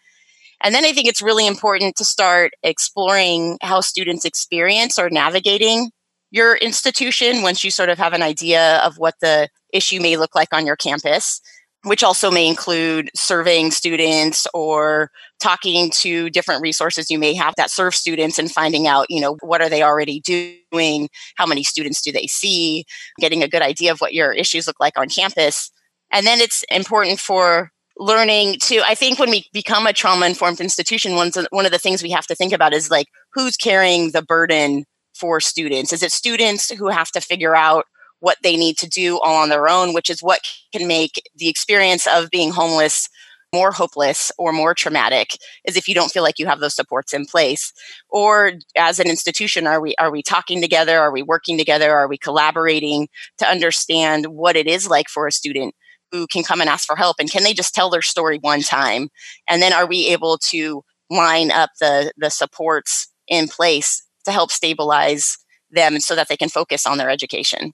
And 0.62 0.74
then 0.74 0.84
I 0.84 0.92
think 0.92 1.08
it's 1.08 1.22
really 1.22 1.46
important 1.46 1.96
to 1.96 2.04
start 2.04 2.52
exploring 2.62 3.58
how 3.60 3.80
students 3.80 4.24
experience 4.24 4.98
or 4.98 5.10
navigating 5.10 5.90
your 6.30 6.56
institution 6.56 7.42
once 7.42 7.64
you 7.64 7.70
sort 7.70 7.88
of 7.88 7.98
have 7.98 8.12
an 8.12 8.22
idea 8.22 8.78
of 8.78 8.96
what 8.98 9.14
the 9.20 9.48
issue 9.72 10.00
may 10.00 10.16
look 10.16 10.34
like 10.34 10.52
on 10.52 10.66
your 10.66 10.76
campus 10.76 11.40
which 11.84 12.02
also 12.02 12.30
may 12.30 12.46
include 12.46 13.10
surveying 13.14 13.70
students 13.70 14.46
or 14.52 15.10
talking 15.40 15.90
to 15.90 16.28
different 16.30 16.60
resources 16.60 17.10
you 17.10 17.18
may 17.18 17.32
have 17.32 17.54
that 17.56 17.70
serve 17.70 17.94
students 17.94 18.38
and 18.38 18.50
finding 18.50 18.86
out 18.86 19.06
you 19.08 19.20
know 19.20 19.36
what 19.40 19.60
are 19.62 19.68
they 19.68 19.82
already 19.82 20.20
doing? 20.20 21.08
How 21.36 21.46
many 21.46 21.62
students 21.62 22.02
do 22.02 22.12
they 22.12 22.26
see? 22.26 22.84
Getting 23.18 23.42
a 23.42 23.48
good 23.48 23.62
idea 23.62 23.92
of 23.92 23.98
what 24.00 24.14
your 24.14 24.32
issues 24.32 24.66
look 24.66 24.80
like 24.80 24.98
on 24.98 25.08
campus. 25.08 25.70
And 26.12 26.26
then 26.26 26.40
it's 26.40 26.64
important 26.70 27.18
for 27.18 27.70
learning 27.96 28.56
to 28.58 28.80
i 28.86 28.94
think 28.94 29.18
when 29.18 29.28
we 29.28 29.44
become 29.52 29.86
a 29.86 29.92
trauma 29.92 30.24
informed 30.24 30.58
institution 30.58 31.14
one 31.14 31.66
of 31.66 31.72
the 31.72 31.78
things 31.78 32.02
we 32.02 32.10
have 32.10 32.26
to 32.26 32.34
think 32.34 32.50
about 32.50 32.72
is 32.72 32.90
like 32.90 33.06
who's 33.34 33.58
carrying 33.58 34.12
the 34.12 34.22
burden 34.22 34.86
for 35.20 35.40
students? 35.40 35.92
Is 35.92 36.02
it 36.02 36.12
students 36.12 36.70
who 36.70 36.88
have 36.88 37.10
to 37.12 37.20
figure 37.20 37.54
out 37.54 37.84
what 38.20 38.38
they 38.42 38.56
need 38.56 38.76
to 38.78 38.88
do 38.88 39.18
all 39.20 39.36
on 39.36 39.48
their 39.48 39.68
own, 39.68 39.92
which 39.92 40.10
is 40.10 40.22
what 40.22 40.40
can 40.72 40.86
make 40.86 41.22
the 41.36 41.48
experience 41.48 42.06
of 42.06 42.30
being 42.30 42.50
homeless 42.52 43.08
more 43.52 43.72
hopeless 43.72 44.30
or 44.38 44.52
more 44.52 44.74
traumatic 44.74 45.36
is 45.64 45.76
if 45.76 45.88
you 45.88 45.94
don't 45.94 46.12
feel 46.12 46.22
like 46.22 46.38
you 46.38 46.46
have 46.46 46.60
those 46.60 46.74
supports 46.74 47.12
in 47.12 47.26
place? 47.26 47.72
Or 48.08 48.52
as 48.76 49.00
an 49.00 49.08
institution 49.08 49.66
are 49.66 49.80
we 49.80 49.94
are 49.98 50.10
we 50.10 50.22
talking 50.22 50.60
together? 50.60 50.98
Are 50.98 51.12
we 51.12 51.22
working 51.22 51.58
together? 51.58 51.92
Are 51.92 52.08
we 52.08 52.18
collaborating 52.18 53.08
to 53.38 53.46
understand 53.46 54.26
what 54.26 54.56
it 54.56 54.66
is 54.66 54.88
like 54.88 55.08
for 55.08 55.26
a 55.26 55.32
student 55.32 55.74
who 56.12 56.26
can 56.26 56.42
come 56.42 56.60
and 56.60 56.70
ask 56.70 56.86
for 56.86 56.96
help? 56.96 57.16
And 57.18 57.30
can 57.30 57.42
they 57.42 57.54
just 57.54 57.74
tell 57.74 57.90
their 57.90 58.02
story 58.02 58.38
one 58.40 58.62
time? 58.62 59.08
And 59.48 59.60
then 59.60 59.72
are 59.72 59.86
we 59.86 60.06
able 60.08 60.38
to 60.50 60.82
line 61.10 61.50
up 61.50 61.70
the 61.80 62.12
the 62.16 62.30
supports 62.30 63.08
in 63.26 63.48
place 63.48 64.02
to 64.24 64.32
help 64.32 64.50
stabilize 64.50 65.38
them 65.70 66.00
so 66.00 66.14
that 66.14 66.28
they 66.28 66.36
can 66.36 66.48
focus 66.48 66.86
on 66.86 66.98
their 66.98 67.10
education 67.10 67.72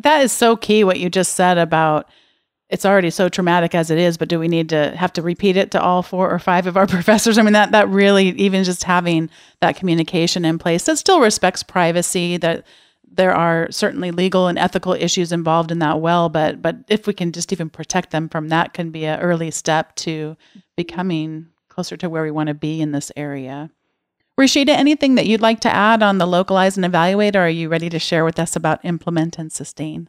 that 0.00 0.22
is 0.22 0.32
so 0.32 0.56
key 0.56 0.84
what 0.84 0.98
you 0.98 1.10
just 1.10 1.34
said 1.34 1.58
about 1.58 2.08
it's 2.70 2.86
already 2.86 3.10
so 3.10 3.28
traumatic 3.28 3.74
as 3.74 3.90
it 3.90 3.98
is, 3.98 4.16
but 4.16 4.28
do 4.28 4.38
we 4.38 4.46
need 4.46 4.68
to 4.68 4.96
have 4.96 5.12
to 5.14 5.22
repeat 5.22 5.56
it 5.56 5.72
to 5.72 5.82
all 5.82 6.02
four 6.02 6.30
or 6.30 6.38
five 6.38 6.66
of 6.66 6.76
our 6.76 6.86
professors? 6.96 7.36
I 7.36 7.42
mean, 7.42 7.52
that 7.52 7.72
that 7.72 7.88
really 7.88 8.28
even 8.28 8.64
just 8.64 8.84
having 8.84 9.28
that 9.60 9.76
communication 9.76 10.44
in 10.44 10.58
place 10.58 10.84
that 10.84 10.96
still 10.96 11.20
respects 11.20 11.62
privacy, 11.62 12.36
that 12.38 12.64
there 13.12 13.34
are 13.34 13.66
certainly 13.72 14.12
legal 14.12 14.46
and 14.46 14.56
ethical 14.56 14.92
issues 14.92 15.32
involved 15.32 15.72
in 15.72 15.80
that 15.80 16.00
well, 16.00 16.28
but 16.28 16.62
but 16.62 16.76
if 16.88 17.06
we 17.06 17.12
can 17.12 17.32
just 17.32 17.52
even 17.52 17.68
protect 17.68 18.12
them 18.12 18.28
from 18.28 18.48
that 18.48 18.72
can 18.72 18.90
be 18.90 19.04
an 19.04 19.18
early 19.18 19.50
step 19.50 19.96
to 19.96 20.36
becoming 20.76 21.48
closer 21.68 21.96
to 21.96 22.08
where 22.08 22.22
we 22.22 22.30
want 22.30 22.46
to 22.46 22.54
be 22.54 22.80
in 22.80 22.92
this 22.92 23.10
area. 23.16 23.70
Rashida, 24.38 24.70
anything 24.70 25.16
that 25.16 25.26
you'd 25.26 25.40
like 25.40 25.60
to 25.60 25.74
add 25.74 26.02
on 26.02 26.18
the 26.18 26.26
localize 26.26 26.76
and 26.76 26.86
evaluate, 26.86 27.36
or 27.36 27.40
are 27.40 27.48
you 27.48 27.68
ready 27.68 27.88
to 27.90 27.98
share 27.98 28.24
with 28.24 28.38
us 28.38 28.56
about 28.56 28.84
implement 28.84 29.38
and 29.38 29.52
sustain? 29.52 30.08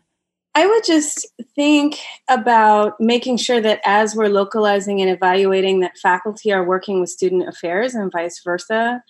I 0.54 0.68
would 0.68 0.84
just 0.86 1.26
think 1.56 1.98
about 2.30 3.00
making 3.00 3.38
sure 3.38 3.62
that 3.62 3.80
as 3.86 4.16
we're 4.16 4.28
localizing 4.28 5.02
and 5.02 5.10
evaluating, 5.10 5.80
that 5.80 5.98
faculty 5.98 6.52
are 6.52 6.66
working 6.66 7.00
with 7.00 7.10
student 7.10 7.48
affairs 7.48 7.96
and 7.96 8.12
vice 8.12 8.42
versa. 8.44 9.02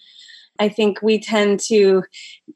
I 0.59 0.69
think 0.69 1.01
we 1.01 1.19
tend 1.19 1.59
to 1.61 2.03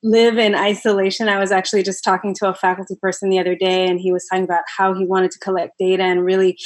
live 0.04 0.38
in 0.38 0.54
isolation. 0.54 1.30
I 1.30 1.40
was 1.40 1.52
actually 1.52 1.82
just 1.82 2.04
talking 2.04 2.36
to 2.36 2.50
a 2.50 2.54
faculty 2.54 2.96
person 3.02 3.30
the 3.30 3.40
other 3.40 3.56
day, 3.56 3.88
and 3.88 4.00
he 4.00 4.12
was 4.12 4.28
talking 4.30 4.44
about 4.44 4.64
how 4.78 4.94
he 4.94 5.06
wanted 5.06 5.32
to 5.32 5.40
collect 5.40 5.80
data 5.80 6.04
and 6.04 6.24
really 6.24 6.58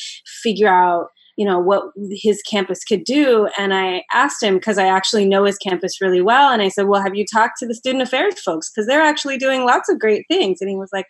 figure 0.44 0.68
out 0.68 1.08
you 1.40 1.46
know 1.46 1.58
what 1.58 1.86
his 2.12 2.42
campus 2.42 2.84
could 2.84 3.06
do. 3.06 3.48
And 3.58 3.74
i 3.74 4.04
asked 4.12 4.44
him 4.44 4.56
because 4.56 4.78
i 4.78 4.86
actually 4.86 5.26
know 5.26 5.46
his 5.46 5.58
campus 5.58 6.02
really 6.02 6.22
well. 6.22 6.52
And 6.52 6.62
i 6.62 6.68
said 6.68 6.88
well 6.88 7.02
have 7.02 7.16
you 7.16 7.26
talked 7.26 7.58
to 7.60 7.66
the 7.66 7.74
student 7.74 8.04
affairs 8.04 8.42
folks? 8.42 8.70
Because 8.70 8.88
they're 8.88 9.02
actually 9.02 9.38
doing 9.38 9.64
lots 9.64 9.88
of 9.88 10.00
great 10.00 10.26
things. 10.30 10.58
And 10.60 10.70
he 10.70 10.76
was 10.76 10.90
like 10.92 11.08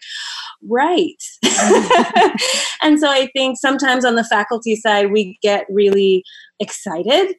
right. 0.70 1.22
And 2.82 3.00
so 3.00 3.10
i 3.10 3.28
think 3.36 3.58
sometimes 3.60 4.06
on 4.06 4.15
the 4.15 4.24
faculty 4.24 4.76
side 4.76 5.12
we 5.12 5.38
get 5.42 5.65
really 5.70 6.24
excited 6.60 7.36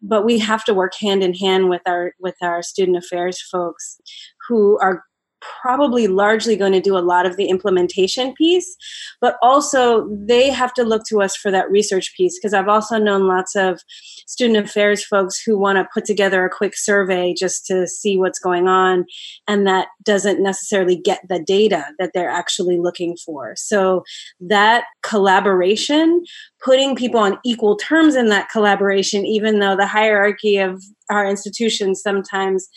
but 0.00 0.24
we 0.24 0.38
have 0.38 0.64
to 0.64 0.74
work 0.74 0.92
hand 1.00 1.24
in 1.24 1.34
hand 1.34 1.68
with 1.68 1.82
our 1.86 2.12
with 2.20 2.36
our 2.40 2.62
student 2.62 2.96
affairs 2.96 3.42
folks 3.50 4.00
who 4.48 4.78
are 4.78 5.02
probably 5.40 6.06
largely 6.06 6.56
going 6.56 6.72
to 6.72 6.80
do 6.80 6.96
a 6.96 7.00
lot 7.00 7.26
of 7.26 7.36
the 7.36 7.46
implementation 7.46 8.34
piece, 8.34 8.76
but 9.20 9.36
also 9.42 10.08
they 10.10 10.50
have 10.50 10.72
to 10.74 10.84
look 10.84 11.02
to 11.08 11.20
us 11.20 11.36
for 11.36 11.50
that 11.50 11.70
research 11.70 12.14
piece 12.16 12.38
because 12.38 12.54
I've 12.54 12.68
also 12.68 12.98
known 12.98 13.26
lots 13.26 13.54
of 13.56 13.80
student 14.26 14.66
affairs 14.66 15.04
folks 15.04 15.40
who 15.40 15.58
want 15.58 15.76
to 15.78 15.88
put 15.92 16.04
together 16.04 16.44
a 16.44 16.50
quick 16.50 16.76
survey 16.76 17.34
just 17.36 17.66
to 17.66 17.86
see 17.86 18.16
what's 18.16 18.38
going 18.38 18.68
on, 18.68 19.04
and 19.46 19.66
that 19.66 19.88
doesn't 20.02 20.42
necessarily 20.42 20.96
get 20.96 21.20
the 21.28 21.40
data 21.40 21.84
that 21.98 22.10
they're 22.14 22.30
actually 22.30 22.78
looking 22.78 23.16
for. 23.24 23.54
So 23.56 24.02
that 24.40 24.84
collaboration, 25.02 26.24
putting 26.62 26.96
people 26.96 27.20
on 27.20 27.38
equal 27.44 27.76
terms 27.76 28.14
in 28.14 28.28
that 28.28 28.48
collaboration, 28.50 29.24
even 29.24 29.58
though 29.58 29.76
the 29.76 29.86
hierarchy 29.86 30.58
of 30.58 30.82
our 31.10 31.26
institutions 31.26 32.02
sometimes 32.02 32.68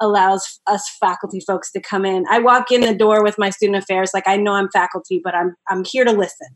allows 0.00 0.60
us 0.66 0.88
faculty 1.00 1.40
folks 1.40 1.70
to 1.72 1.80
come 1.80 2.04
in. 2.04 2.24
I 2.30 2.38
walk 2.38 2.70
in 2.70 2.80
the 2.80 2.94
door 2.94 3.22
with 3.22 3.36
my 3.38 3.50
student 3.50 3.82
affairs 3.82 4.10
like 4.14 4.26
I 4.26 4.36
know 4.36 4.52
I'm 4.52 4.70
faculty, 4.70 5.20
but 5.22 5.34
I'm 5.34 5.54
I'm 5.68 5.84
here 5.84 6.04
to 6.04 6.12
listen. 6.12 6.48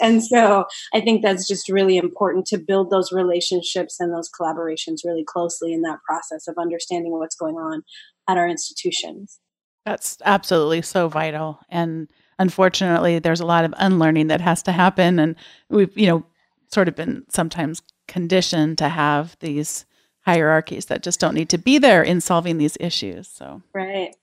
And 0.00 0.22
so 0.24 0.64
I 0.94 1.00
think 1.00 1.22
that's 1.22 1.46
just 1.46 1.68
really 1.68 1.96
important 1.96 2.46
to 2.46 2.58
build 2.58 2.90
those 2.90 3.12
relationships 3.12 3.96
and 4.00 4.12
those 4.12 4.30
collaborations 4.30 4.98
really 5.04 5.24
closely 5.24 5.72
in 5.72 5.82
that 5.82 5.98
process 6.08 6.48
of 6.48 6.56
understanding 6.58 7.12
what's 7.12 7.36
going 7.36 7.56
on 7.56 7.82
at 8.28 8.36
our 8.36 8.48
institutions. 8.48 9.40
That's 9.84 10.16
absolutely 10.24 10.82
so 10.82 11.08
vital 11.08 11.60
and 11.68 12.08
unfortunately 12.38 13.18
there's 13.18 13.40
a 13.40 13.46
lot 13.46 13.64
of 13.64 13.72
unlearning 13.78 14.26
that 14.26 14.40
has 14.40 14.62
to 14.64 14.72
happen 14.72 15.18
and 15.18 15.36
we've 15.70 15.96
you 15.96 16.06
know 16.06 16.26
sort 16.72 16.88
of 16.88 16.96
been 16.96 17.24
sometimes 17.28 17.82
conditioned 18.08 18.78
to 18.78 18.88
have 18.88 19.36
these 19.40 19.86
hierarchies 20.26 20.86
that 20.86 21.02
just 21.02 21.20
don't 21.20 21.34
need 21.34 21.48
to 21.48 21.58
be 21.58 21.78
there 21.78 22.02
in 22.02 22.20
solving 22.20 22.58
these 22.58 22.76
issues. 22.80 23.28
So, 23.28 23.62
right. 23.72 24.14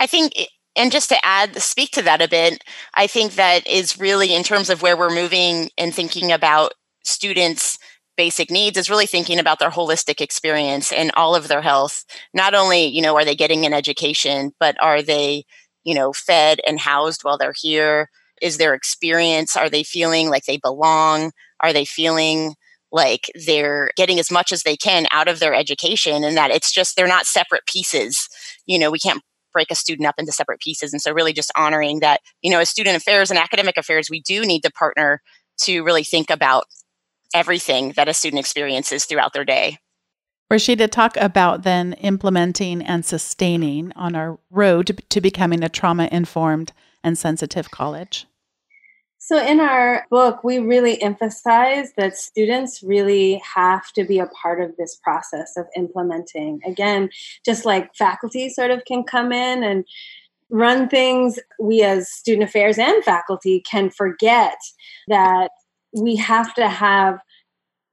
I 0.00 0.06
think, 0.06 0.32
and 0.76 0.90
just 0.90 1.08
to 1.10 1.24
add, 1.24 1.60
speak 1.60 1.90
to 1.92 2.02
that 2.02 2.22
a 2.22 2.28
bit, 2.28 2.62
I 2.94 3.06
think 3.08 3.34
that 3.34 3.66
is 3.66 3.98
really 3.98 4.34
in 4.34 4.44
terms 4.44 4.70
of 4.70 4.80
where 4.80 4.96
we're 4.96 5.14
moving 5.14 5.70
and 5.76 5.94
thinking 5.94 6.32
about 6.32 6.72
students' 7.04 7.78
basic 8.16 8.50
needs 8.50 8.78
is 8.78 8.88
really 8.88 9.06
thinking 9.06 9.38
about 9.38 9.58
their 9.58 9.70
holistic 9.70 10.20
experience 10.20 10.92
and 10.92 11.10
all 11.14 11.34
of 11.34 11.48
their 11.48 11.62
health. 11.62 12.04
Not 12.32 12.54
only, 12.54 12.86
you 12.86 13.02
know, 13.02 13.16
are 13.16 13.24
they 13.24 13.34
getting 13.34 13.66
an 13.66 13.74
education, 13.74 14.52
but 14.60 14.76
are 14.80 15.02
they, 15.02 15.44
you 15.82 15.94
know, 15.94 16.12
fed 16.12 16.60
and 16.66 16.78
housed 16.78 17.22
while 17.22 17.36
they're 17.36 17.54
here? 17.56 18.08
Is 18.40 18.58
their 18.58 18.74
experience, 18.74 19.56
are 19.56 19.70
they 19.70 19.82
feeling 19.82 20.30
like 20.30 20.44
they 20.44 20.58
belong? 20.58 21.32
Are 21.60 21.72
they 21.72 21.84
feeling 21.84 22.54
like 22.92 23.30
they're 23.46 23.90
getting 23.96 24.18
as 24.18 24.30
much 24.30 24.52
as 24.52 24.62
they 24.62 24.76
can 24.76 25.06
out 25.10 25.28
of 25.28 25.40
their 25.40 25.54
education 25.54 26.22
and 26.22 26.36
that 26.36 26.50
it's 26.50 26.70
just 26.70 26.94
they're 26.94 27.06
not 27.06 27.26
separate 27.26 27.66
pieces. 27.66 28.28
You 28.66 28.78
know 28.78 28.90
we 28.90 28.98
can't 28.98 29.22
break 29.52 29.70
a 29.70 29.74
student 29.74 30.08
up 30.08 30.14
into 30.18 30.32
separate 30.32 30.60
pieces. 30.60 30.92
And 30.92 31.02
so 31.02 31.12
really 31.12 31.32
just 31.32 31.52
honoring 31.56 32.00
that 32.00 32.20
you 32.42 32.50
know 32.50 32.60
as 32.60 32.70
student 32.70 32.96
affairs 32.96 33.30
and 33.30 33.38
academic 33.38 33.76
affairs 33.76 34.08
we 34.10 34.20
do 34.20 34.42
need 34.42 34.62
to 34.62 34.70
partner 34.70 35.20
to 35.62 35.82
really 35.82 36.04
think 36.04 36.30
about 36.30 36.64
everything 37.34 37.92
that 37.96 38.08
a 38.08 38.14
student 38.14 38.40
experiences 38.40 39.04
throughout 39.04 39.32
their 39.32 39.44
day. 39.44 39.78
Rashida, 40.52 40.90
talk 40.90 41.16
about 41.16 41.62
then 41.62 41.94
implementing 41.94 42.82
and 42.82 43.06
sustaining 43.06 43.90
on 43.96 44.14
our 44.14 44.38
road 44.50 45.00
to 45.08 45.20
becoming 45.20 45.64
a 45.64 45.70
trauma 45.70 46.10
informed 46.12 46.72
and 47.02 47.16
sensitive 47.16 47.70
college. 47.70 48.26
So, 49.32 49.42
in 49.42 49.60
our 49.60 50.04
book, 50.10 50.44
we 50.44 50.58
really 50.58 51.00
emphasize 51.00 51.94
that 51.96 52.18
students 52.18 52.82
really 52.82 53.40
have 53.54 53.90
to 53.92 54.04
be 54.04 54.18
a 54.18 54.26
part 54.26 54.60
of 54.60 54.76
this 54.76 54.96
process 54.96 55.56
of 55.56 55.64
implementing. 55.74 56.60
Again, 56.66 57.08
just 57.42 57.64
like 57.64 57.94
faculty 57.94 58.50
sort 58.50 58.70
of 58.70 58.84
can 58.84 59.04
come 59.04 59.32
in 59.32 59.62
and 59.62 59.86
run 60.50 60.86
things, 60.86 61.38
we 61.58 61.82
as 61.82 62.12
student 62.12 62.46
affairs 62.46 62.76
and 62.76 63.02
faculty 63.04 63.60
can 63.60 63.88
forget 63.88 64.58
that 65.08 65.48
we 65.94 66.14
have 66.16 66.52
to 66.56 66.68
have 66.68 67.18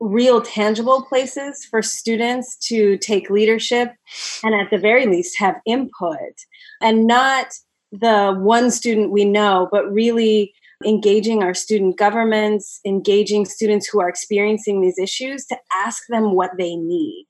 real 0.02 0.41
tangible 0.41 1.06
places 1.06 1.63
for 1.63 1.82
students 1.82 2.58
to 2.67 2.97
take 2.97 3.30
leadership 3.30 3.93
and 4.43 4.54
at 4.54 4.69
the 4.71 4.78
very 4.78 5.06
least 5.06 5.39
have 5.39 5.56
input 5.65 6.19
and 6.82 7.08
not 7.08 7.47
the 7.93 8.38
one 8.39 8.69
student 8.69 9.12
we 9.12 9.23
know 9.23 9.69
but 9.71 9.89
really 9.91 10.54
engaging 10.85 11.43
our 11.43 11.53
student 11.53 11.97
governments, 11.97 12.79
engaging 12.85 13.45
students 13.45 13.87
who 13.87 13.99
are 13.99 14.09
experiencing 14.09 14.81
these 14.81 14.97
issues 14.97 15.45
to 15.45 15.57
ask 15.75 16.03
them 16.09 16.33
what 16.35 16.51
they 16.57 16.75
need. 16.75 17.25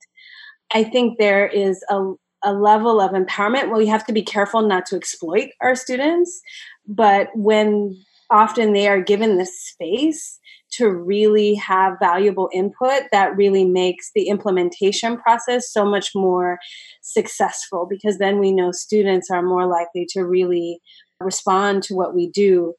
I 0.74 0.84
think 0.84 1.18
there 1.18 1.48
is 1.48 1.84
a, 1.90 2.14
a 2.44 2.54
level 2.54 3.02
of 3.02 3.12
empowerment. 3.12 3.70
Well, 3.70 3.80
we 3.80 3.88
have 3.88 4.06
to 4.06 4.14
be 4.14 4.22
careful 4.22 4.62
not 4.62 4.86
to 4.88 4.96
exploit 4.96 5.50
our 5.62 5.76
students, 5.76 6.42
but 6.88 7.30
when 7.34 7.96
often 8.30 8.74
they 8.74 8.88
are 8.88 9.02
given 9.02 9.38
the 9.38 9.46
space 9.46 10.38
to 10.72 10.90
really 10.90 11.56
have 11.56 11.98
valuable 12.00 12.50
input 12.54 13.04
that 13.12 13.36
really 13.36 13.66
makes 13.66 14.12
the 14.14 14.28
implementation 14.28 15.18
process 15.18 15.72
so 15.72 15.84
much 15.84 16.12
more 16.14 16.60
successful 17.02 17.88
because 17.90 18.20
then 18.20 18.40
we 18.40 18.52
know 18.52 18.72
students 18.72 19.32
are 19.32 19.42
more 19.42 19.66
likely 19.66 20.06
to 20.08 20.22
really 20.22 20.80
respond 21.20 21.82
to 21.84 21.96
what 21.96 22.14
we 22.14 22.30
do. 22.30 22.76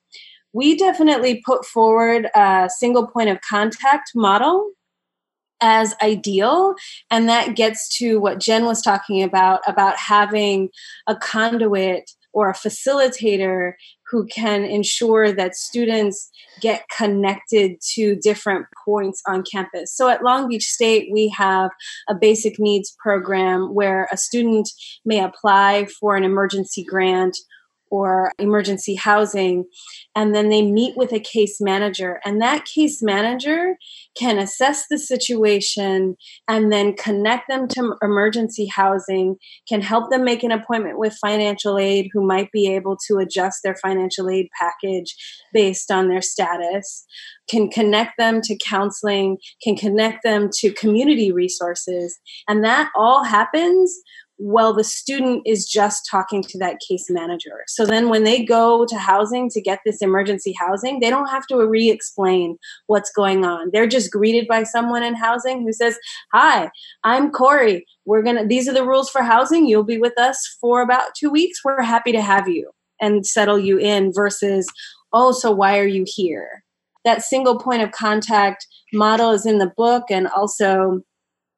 We 0.52 0.76
definitely 0.76 1.42
put 1.44 1.64
forward 1.64 2.28
a 2.34 2.68
single 2.78 3.06
point 3.06 3.30
of 3.30 3.38
contact 3.48 4.10
model 4.14 4.70
as 5.62 5.94
ideal 6.02 6.74
and 7.10 7.28
that 7.28 7.54
gets 7.54 7.94
to 7.98 8.18
what 8.18 8.40
jen 8.40 8.64
was 8.64 8.80
talking 8.80 9.22
about 9.22 9.60
about 9.66 9.94
having 9.98 10.70
a 11.06 11.14
conduit 11.14 12.10
or 12.32 12.48
a 12.48 12.54
facilitator 12.54 13.72
who 14.10 14.26
can 14.26 14.64
ensure 14.64 15.32
that 15.32 15.54
students 15.54 16.30
get 16.60 16.84
connected 16.96 17.76
to 17.94 18.16
different 18.16 18.66
points 18.84 19.22
on 19.26 19.44
campus. 19.50 19.96
So 19.96 20.08
at 20.08 20.24
Long 20.24 20.48
Beach 20.48 20.64
State, 20.64 21.08
we 21.12 21.28
have 21.28 21.70
a 22.08 22.14
basic 22.14 22.58
needs 22.58 22.94
program 23.02 23.74
where 23.74 24.08
a 24.12 24.16
student 24.16 24.68
may 25.04 25.22
apply 25.22 25.86
for 26.00 26.16
an 26.16 26.24
emergency 26.24 26.84
grant 26.84 27.36
or 27.90 28.32
emergency 28.38 28.94
housing 28.94 29.64
and 30.14 30.34
then 30.34 30.48
they 30.48 30.62
meet 30.62 30.96
with 30.96 31.12
a 31.12 31.20
case 31.20 31.60
manager 31.60 32.20
and 32.24 32.40
that 32.40 32.64
case 32.64 33.02
manager 33.02 33.76
can 34.16 34.38
assess 34.38 34.86
the 34.88 34.98
situation 34.98 36.16
and 36.48 36.72
then 36.72 36.94
connect 36.94 37.48
them 37.48 37.66
to 37.68 37.94
emergency 38.02 38.66
housing 38.66 39.36
can 39.68 39.80
help 39.80 40.10
them 40.10 40.24
make 40.24 40.42
an 40.42 40.52
appointment 40.52 40.98
with 40.98 41.16
financial 41.20 41.78
aid 41.78 42.08
who 42.12 42.26
might 42.26 42.50
be 42.52 42.72
able 42.72 42.96
to 42.96 43.18
adjust 43.18 43.60
their 43.62 43.76
financial 43.76 44.28
aid 44.28 44.48
package 44.58 45.14
based 45.52 45.90
on 45.90 46.08
their 46.08 46.22
status 46.22 47.04
can 47.48 47.68
connect 47.68 48.12
them 48.18 48.40
to 48.40 48.56
counseling 48.64 49.36
can 49.62 49.76
connect 49.76 50.22
them 50.22 50.48
to 50.52 50.72
community 50.72 51.32
resources 51.32 52.18
and 52.48 52.64
that 52.64 52.90
all 52.96 53.24
happens 53.24 54.00
well 54.40 54.72
the 54.72 54.82
student 54.82 55.42
is 55.46 55.66
just 55.66 56.08
talking 56.10 56.42
to 56.42 56.58
that 56.58 56.78
case 56.86 57.06
manager. 57.10 57.62
So 57.68 57.84
then 57.84 58.08
when 58.08 58.24
they 58.24 58.42
go 58.42 58.86
to 58.86 58.96
housing 58.96 59.50
to 59.50 59.60
get 59.60 59.80
this 59.84 60.00
emergency 60.00 60.54
housing 60.58 61.00
they 61.00 61.10
don't 61.10 61.28
have 61.28 61.46
to 61.48 61.66
re-explain 61.66 62.56
what's 62.86 63.12
going 63.12 63.44
on. 63.44 63.70
They're 63.72 63.86
just 63.86 64.10
greeted 64.10 64.48
by 64.48 64.62
someone 64.62 65.02
in 65.02 65.14
housing 65.14 65.62
who 65.62 65.72
says 65.72 65.98
hi 66.32 66.70
i'm 67.04 67.30
corey. 67.30 67.86
We're 68.06 68.22
gonna 68.22 68.46
these 68.46 68.66
are 68.68 68.74
the 68.74 68.86
rules 68.86 69.10
for 69.10 69.22
housing. 69.22 69.66
You'll 69.66 69.84
be 69.84 69.98
with 69.98 70.18
us 70.18 70.56
for 70.60 70.80
about 70.80 71.14
two 71.16 71.30
weeks. 71.30 71.60
We're 71.64 71.82
happy 71.82 72.12
to 72.12 72.22
have 72.22 72.48
you 72.48 72.70
and 73.00 73.26
settle 73.26 73.58
you 73.58 73.78
in 73.78 74.12
versus 74.12 74.66
oh 75.12 75.32
so 75.32 75.50
why 75.50 75.78
are 75.78 75.86
you 75.86 76.04
here? 76.06 76.64
That 77.04 77.22
single 77.22 77.58
point 77.58 77.82
of 77.82 77.92
contact 77.92 78.66
model 78.92 79.32
is 79.32 79.44
in 79.44 79.58
the 79.58 79.72
book 79.76 80.04
and 80.10 80.28
also 80.28 81.02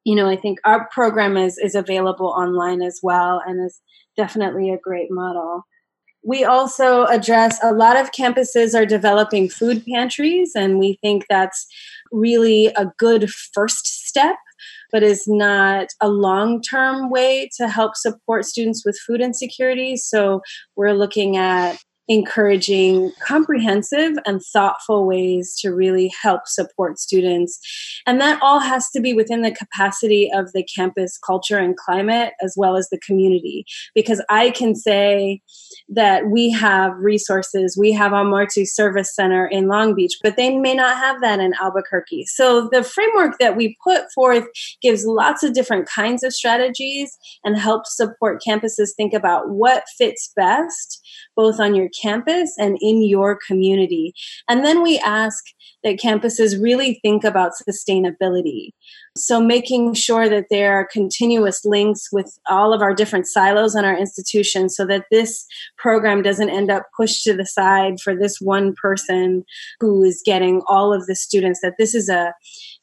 you 0.03 0.15
know, 0.15 0.29
I 0.29 0.35
think 0.35 0.59
our 0.65 0.87
program 0.89 1.37
is 1.37 1.57
is 1.57 1.75
available 1.75 2.27
online 2.27 2.81
as 2.81 2.99
well 3.01 3.41
and 3.45 3.65
is 3.65 3.81
definitely 4.17 4.69
a 4.69 4.77
great 4.77 5.09
model. 5.09 5.63
We 6.25 6.45
also 6.45 7.05
address 7.05 7.59
a 7.61 7.73
lot 7.73 7.97
of 7.97 8.11
campuses 8.11 8.77
are 8.77 8.85
developing 8.85 9.49
food 9.49 9.83
pantries, 9.85 10.51
and 10.55 10.79
we 10.79 10.97
think 11.01 11.25
that's 11.29 11.65
really 12.11 12.67
a 12.67 12.91
good 12.97 13.29
first 13.53 14.07
step, 14.07 14.37
but 14.91 15.03
is 15.03 15.27
not 15.27 15.87
a 15.99 16.07
long 16.07 16.61
term 16.61 17.09
way 17.09 17.49
to 17.57 17.67
help 17.67 17.95
support 17.95 18.45
students 18.45 18.85
with 18.85 18.97
food 19.05 19.21
insecurity. 19.21 19.97
So 19.97 20.41
we're 20.75 20.93
looking 20.93 21.35
at 21.35 21.77
encouraging 22.07 23.11
comprehensive 23.25 24.13
and 24.25 24.41
thoughtful 24.41 25.07
ways 25.07 25.57
to 25.59 25.69
really 25.69 26.11
help 26.21 26.41
support 26.47 26.99
students. 26.99 27.59
And 28.05 28.19
that 28.19 28.41
all 28.41 28.59
has 28.59 28.89
to 28.91 28.99
be 28.99 29.13
within 29.13 29.41
the 29.41 29.51
capacity 29.51 30.29
of 30.33 30.51
the 30.53 30.63
campus 30.63 31.17
culture 31.17 31.57
and 31.57 31.77
climate 31.77 32.33
as 32.41 32.55
well 32.57 32.75
as 32.75 32.89
the 32.89 32.99
community. 32.99 33.65
Because 33.95 34.23
I 34.29 34.49
can 34.49 34.75
say 34.75 35.41
that 35.89 36.27
we 36.27 36.51
have 36.51 36.91
resources, 36.97 37.77
we 37.79 37.93
have 37.93 38.11
a 38.11 38.23
multi 38.23 38.65
service 38.65 39.15
center 39.15 39.45
in 39.45 39.67
Long 39.67 39.95
Beach, 39.95 40.17
but 40.21 40.35
they 40.35 40.57
may 40.57 40.73
not 40.73 40.97
have 40.97 41.21
that 41.21 41.39
in 41.39 41.53
Albuquerque. 41.61 42.25
So 42.25 42.69
the 42.71 42.83
framework 42.83 43.37
that 43.39 43.55
we 43.55 43.77
put 43.83 44.11
forth 44.13 44.45
gives 44.81 45.05
lots 45.05 45.43
of 45.43 45.53
different 45.53 45.87
kinds 45.87 46.23
of 46.23 46.33
strategies 46.33 47.17
and 47.43 47.57
helps 47.57 47.95
support 47.95 48.41
campuses 48.45 48.89
think 48.95 49.13
about 49.13 49.49
what 49.49 49.83
fits 49.97 50.31
best 50.35 50.99
both 51.35 51.59
on 51.59 51.75
your 51.75 51.89
campus 52.01 52.53
and 52.57 52.77
in 52.81 53.01
your 53.03 53.37
community. 53.47 54.13
And 54.47 54.63
then 54.65 54.81
we 54.81 54.99
ask 54.99 55.43
that 55.83 55.99
campuses 55.99 56.61
really 56.61 56.99
think 57.01 57.23
about 57.23 57.53
sustainability. 57.67 58.69
So, 59.15 59.39
making 59.39 59.93
sure 59.93 60.27
that 60.27 60.47
there 60.49 60.73
are 60.73 60.87
continuous 60.91 61.63
links 61.63 62.11
with 62.11 62.37
all 62.49 62.73
of 62.73 62.81
our 62.81 62.95
different 62.95 63.27
silos 63.27 63.75
in 63.75 63.85
our 63.85 63.97
institution 63.97 64.69
so 64.69 64.87
that 64.87 65.05
this 65.11 65.45
program 65.77 66.23
doesn't 66.23 66.49
end 66.49 66.71
up 66.71 66.87
pushed 66.97 67.23
to 67.23 67.35
the 67.35 67.45
side 67.45 67.99
for 67.99 68.15
this 68.15 68.39
one 68.39 68.73
person 68.73 69.43
who 69.79 70.03
is 70.03 70.23
getting 70.25 70.61
all 70.67 70.93
of 70.93 71.05
the 71.05 71.15
students, 71.15 71.61
that 71.61 71.75
this 71.77 71.93
is 71.93 72.09
a 72.09 72.33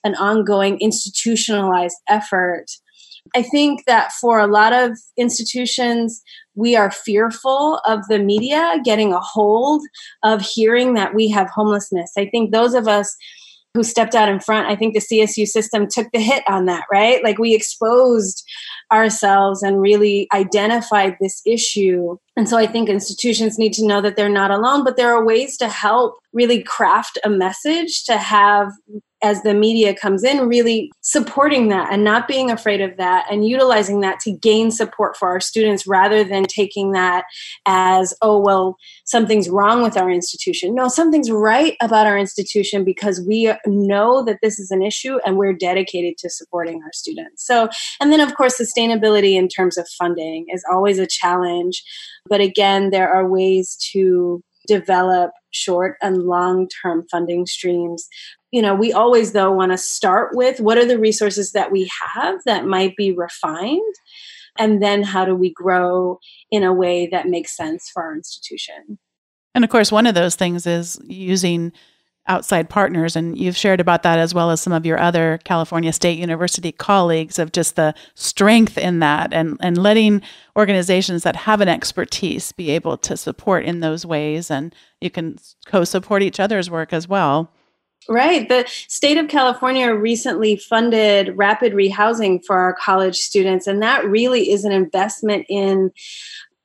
an 0.05 0.15
ongoing 0.15 0.79
institutionalized 0.81 1.97
effort 2.09 2.67
I 3.35 3.43
think 3.43 3.85
that 3.87 4.13
for 4.13 4.39
a 4.39 4.47
lot 4.47 4.73
of 4.73 4.99
institutions, 5.17 6.23
we 6.55 6.77
are 6.77 6.91
fearful 6.91 7.81
of 7.87 8.01
the 8.09 8.19
media 8.19 8.81
getting 8.85 9.13
a 9.13 9.21
hold 9.21 9.83
of 10.23 10.43
hearing 10.43 10.95
that 10.95 11.15
we 11.15 11.29
have 11.29 11.49
homelessness. 11.51 12.13
I 12.19 12.27
think 12.27 12.51
those 12.51 12.75
of 12.75 12.89
us 12.89 13.17
who 13.75 13.85
stepped 13.85 14.15
out 14.15 14.29
in 14.29 14.41
front, 14.41 14.69
I 14.69 14.75
think 14.75 14.95
the 14.95 15.01
CSU 15.01 15.47
system 15.47 15.87
took 15.89 16.09
the 16.13 16.21
hit 16.21 16.43
on 16.49 16.67
that, 16.67 16.85
right? 16.91 17.23
Like 17.23 17.39
we 17.39 17.55
exposed 17.55 18.45
ourselves 18.93 19.63
and 19.63 19.81
really 19.81 20.27
identified 20.35 21.17
this 21.21 21.41
issue. 21.47 22.17
And 22.37 22.49
so 22.49 22.57
I 22.57 22.67
think 22.67 22.89
institutions 22.89 23.59
need 23.59 23.73
to 23.75 23.87
know 23.87 24.01
that 24.01 24.17
they're 24.17 24.29
not 24.29 24.51
alone, 24.51 24.85
but 24.85 24.97
there 24.97 25.15
are 25.15 25.25
ways 25.25 25.57
to 25.59 25.69
help 25.69 26.15
really 26.33 26.63
craft 26.63 27.19
a 27.25 27.29
message 27.29 28.05
to 28.05 28.17
have 28.17 28.71
as 29.23 29.43
the 29.43 29.53
media 29.53 29.95
comes 29.95 30.25
in, 30.25 30.49
really 30.49 30.91
supporting 31.03 31.69
that 31.69 31.93
and 31.93 32.03
not 32.03 32.27
being 32.27 32.51
afraid 32.51 32.81
of 32.81 32.97
that 32.97 33.27
and 33.31 33.47
utilizing 33.47 34.01
that 34.01 34.19
to 34.21 34.33
gain 34.33 34.71
support 34.71 35.17
for 35.17 35.29
our 35.29 35.41
students 35.41 35.87
rather 35.87 36.25
than 36.25 36.45
taking 36.45 36.93
that 36.93 37.25
as, 37.67 38.15
oh, 38.23 38.39
well, 38.39 38.77
something's 39.05 39.49
wrong 39.49 39.83
with 39.83 39.97
our 39.97 40.11
institution. 40.11 40.75
No, 40.75 40.89
something's 40.89 41.31
right 41.31 41.77
about 41.83 42.07
our 42.07 42.17
institution 42.17 42.83
because 42.83 43.21
we 43.27 43.53
know 43.67 44.25
that 44.25 44.39
this 44.43 44.59
is 44.59 44.71
an 44.71 44.83
issue 44.83 45.19
and 45.27 45.37
we're 45.37 45.53
dedicated 45.53 46.17
to 46.19 46.31
supporting 46.31 46.81
our 46.83 46.93
students. 46.93 47.47
So, 47.47 47.69
and 48.01 48.11
then 48.11 48.21
of 48.21 48.35
course, 48.37 48.59
sustainability 48.59 49.35
in 49.35 49.49
terms 49.49 49.77
of 49.77 49.87
funding 49.99 50.47
is 50.49 50.65
always 50.71 50.99
a 50.99 51.07
challenge. 51.07 51.83
But 52.29 52.41
again, 52.41 52.91
there 52.91 53.11
are 53.11 53.29
ways 53.29 53.77
to 53.93 54.43
develop 54.67 55.33
short 55.51 55.97
and 56.03 56.23
long 56.25 56.69
term 56.83 57.05
funding 57.11 57.47
streams. 57.47 58.09
You 58.53 58.63
know 58.63 58.75
we 58.75 58.93
always 58.93 59.33
though 59.33 59.51
want 59.51 59.73
to 59.73 59.79
start 59.79 60.31
with 60.35 60.61
what 60.61 60.79
are 60.79 60.85
the 60.85 60.99
resources 60.99 61.53
that 61.53 61.73
we 61.73 61.91
have 62.15 62.41
that 62.47 62.67
might 62.67 62.97
be 62.97 63.13
refined? 63.13 63.95
And 64.59 64.83
then 64.83 65.03
how 65.03 65.25
do 65.25 65.35
we 65.35 65.53
grow 65.53 66.19
in 66.51 66.65
a 66.65 66.73
way 66.73 67.09
that 67.11 67.29
makes 67.29 67.57
sense 67.57 67.89
for 67.93 68.03
our 68.03 68.15
institution? 68.15 68.99
And 69.55 69.65
of 69.65 69.71
course 69.71 69.91
one 69.91 70.07
of 70.07 70.15
those 70.15 70.37
things 70.37 70.67
is 70.67 71.01
using 71.05 71.73
outside 72.31 72.71
partners 72.71 73.17
and 73.17 73.37
you've 73.37 73.57
shared 73.57 73.81
about 73.81 74.05
that 74.05 74.19
as 74.19 74.33
well 74.33 74.53
as 74.53 74.61
some 74.61 74.73
of 74.73 74.87
your 74.87 74.99
other 75.01 75.41
California 75.45 75.93
State 75.93 76.17
University 76.17 76.71
colleagues 76.71 77.41
of 77.41 77.51
just 77.51 77.75
the 77.75 77.93
strength 78.15 78.79
in 78.79 79.01
that 79.01 79.33
and 79.33 79.57
and 79.61 79.77
letting 79.77 80.23
organizations 80.57 81.25
that 81.25 81.35
have 81.35 81.61
an 81.61 81.69
expertise 81.69 82.53
be 82.53 82.71
able 82.71 82.97
to 82.97 83.17
support 83.17 83.65
in 83.65 83.81
those 83.81 84.07
ways 84.07 84.49
and 84.49 84.73
you 85.01 85.11
can 85.11 85.37
co-support 85.67 86.23
each 86.23 86.39
other's 86.39 86.71
work 86.71 86.93
as 86.93 87.09
well. 87.09 87.51
Right. 88.09 88.49
The 88.49 88.65
state 88.69 89.19
of 89.19 89.29
California 89.29 89.93
recently 89.93 90.57
funded 90.57 91.37
rapid 91.37 91.75
rehousing 91.75 92.45
for 92.47 92.57
our 92.57 92.75
college 92.75 93.17
students, 93.17 93.67
and 93.67 93.83
that 93.83 94.07
really 94.07 94.51
is 94.51 94.65
an 94.65 94.73
investment 94.73 95.47
in 95.49 95.93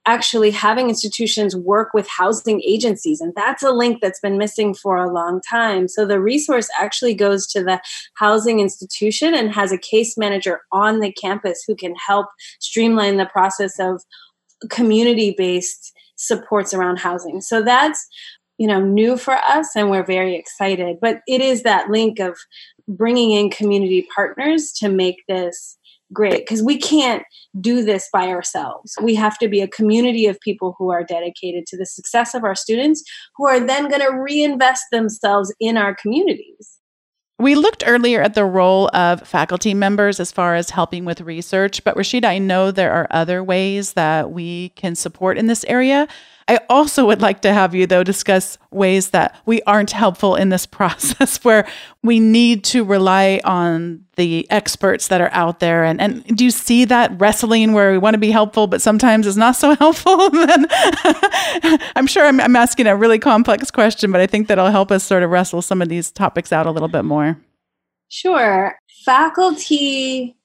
actually 0.06 0.52
having 0.52 0.89
institutions 0.89 1.56
work 1.56 1.94
with 1.94 2.08
housing 2.08 2.62
agencies. 2.62 3.22
And 3.22 3.34
that's 3.36 3.63
a 3.63 3.72
link 3.72 4.02
that's 4.02 4.20
been 4.20 4.38
missing 4.38 4.74
for 4.74 4.98
a 4.98 5.12
long 5.12 5.41
time. 5.41 5.88
So 5.88 6.06
the 6.06 6.20
resource 6.20 6.70
actually 6.80 7.13
goes 7.13 7.48
to 7.48 7.63
the 7.63 7.82
housing 8.15 8.60
institution 8.60 9.34
and 9.34 9.52
has 9.52 9.72
a 9.72 9.78
case 9.78 10.18
manager 10.18 10.62
on 10.72 11.00
the 11.00 11.12
campus 11.12 11.63
who 11.68 11.76
can 11.76 11.96
help 11.96 12.28
streamline 12.60 13.18
the 13.18 13.26
process 13.26 13.80
of 13.80 14.04
community 14.70 15.34
based 15.38 15.94
supports 16.15 16.74
around 16.74 16.98
housing. 16.98 17.41
So 17.41 17.62
that's 17.62 18.08
you 18.58 18.68
know 18.68 18.80
new 18.80 19.18
for 19.18 19.34
us 19.34 19.76
and 19.76 19.91
we're 19.91 20.06
very 20.06 20.34
excited 20.34 20.98
but 21.02 21.20
it 21.28 21.41
is 21.41 21.63
that 21.63 21.89
link 21.89 22.20
of 22.20 22.38
bringing 22.88 23.32
in 23.32 23.50
community 23.50 24.08
partners 24.15 24.72
to 24.72 24.88
make 24.88 25.24
this 25.28 25.78
great 26.15 26.47
because 26.47 26.63
we 26.63 26.80
can't 26.80 27.21
do 27.62 27.84
this 27.84 28.10
by 28.12 28.30
ourselves. 28.30 28.97
We 29.01 29.13
have 29.15 29.38
to 29.38 29.47
be 29.47 29.62
a 29.62 29.67
community 29.67 30.25
of 30.25 30.39
people 30.39 30.75
who 30.80 30.91
are 30.91 31.04
dedicated 31.04 31.67
to 31.67 31.78
the 31.78 31.86
success 31.86 32.34
of 32.34 32.43
our 32.43 32.56
students 32.56 33.04
who 33.36 33.47
are 33.47 33.60
then 33.60 33.89
going 33.89 34.01
to 34.01 34.17
reinvest 34.19 34.86
themselves 34.91 35.54
in 35.60 35.78
our 35.78 35.93
communities. 35.93 36.80
We 37.38 37.56
looked 37.56 37.84
earlier 37.86 38.21
at 38.21 38.34
the 38.34 38.45
role 38.45 38.89
of 38.93 39.28
faculty 39.28 39.73
members 39.73 40.21
as 40.21 40.32
far 40.32 40.56
as 40.56 40.69
helping 40.69 41.04
with 41.04 41.19
research, 41.19 41.84
but 41.84 41.97
Rashida, 41.97 42.25
I 42.25 42.38
know 42.38 42.71
there 42.71 42.93
are 42.93 43.08
other 43.12 43.43
ways 43.43 43.93
that 43.93 44.32
we 44.32 44.69
can 44.69 44.95
support 44.95 45.38
in 45.38 45.47
this 45.47 45.65
area. 45.65 46.08
I 46.47 46.60
also 46.69 47.08
would 47.08 47.21
like 47.21 47.41
to 47.41 47.53
have 47.53 47.73
you, 47.73 47.88
though, 47.88 48.03
discuss 48.03 48.60
ways 48.69 49.10
that 49.10 49.36
we 49.47 49.63
aren't 49.63 49.91
helpful 49.91 50.36
in 50.36 50.49
this 50.49 50.65
process 50.75 51.43
where 51.43 51.67
we 52.03 52.19
need 52.19 52.63
to 52.65 52.84
rely 52.84 53.41
on 53.43 54.05
the 54.15 54.49
experts 54.51 55.08
that 55.08 55.21
are 55.21 55.31
out 55.31 55.60
there. 55.60 55.84
And, 55.84 55.99
and 55.99 56.23
do 56.38 56.45
you 56.45 56.51
see 56.51 56.86
that 56.86 57.19
wrestling 57.19 57.73
where 57.73 57.91
we 57.91 57.97
want 57.97 58.13
to 58.13 58.19
be 58.19 58.29
helpful, 58.29 58.67
but 58.67 58.81
sometimes 58.81 59.25
it's 59.25 59.38
not 59.38 59.55
so 59.55 59.75
helpful? 59.79 60.15
I'm 61.95 62.05
sure 62.05 62.25
I'm, 62.25 62.39
I'm 62.39 62.55
asking 62.55 62.86
a 62.86 62.95
really 62.95 63.17
complex 63.17 63.71
question, 63.71 64.12
but 64.12 64.21
I 64.21 64.27
think 64.27 64.47
that'll 64.47 64.67
help 64.67 64.91
us 64.91 65.03
sort 65.03 65.23
of 65.23 65.31
wrestle 65.31 65.63
some 65.63 65.81
of 65.81 65.89
these 65.89 66.12
topics 66.12 66.53
out 66.53 66.67
a 66.67 66.71
little 66.71 66.88
bit 66.88 67.05
more. 67.05 67.38
Sure. 68.08 68.77
Faculty 69.03 70.36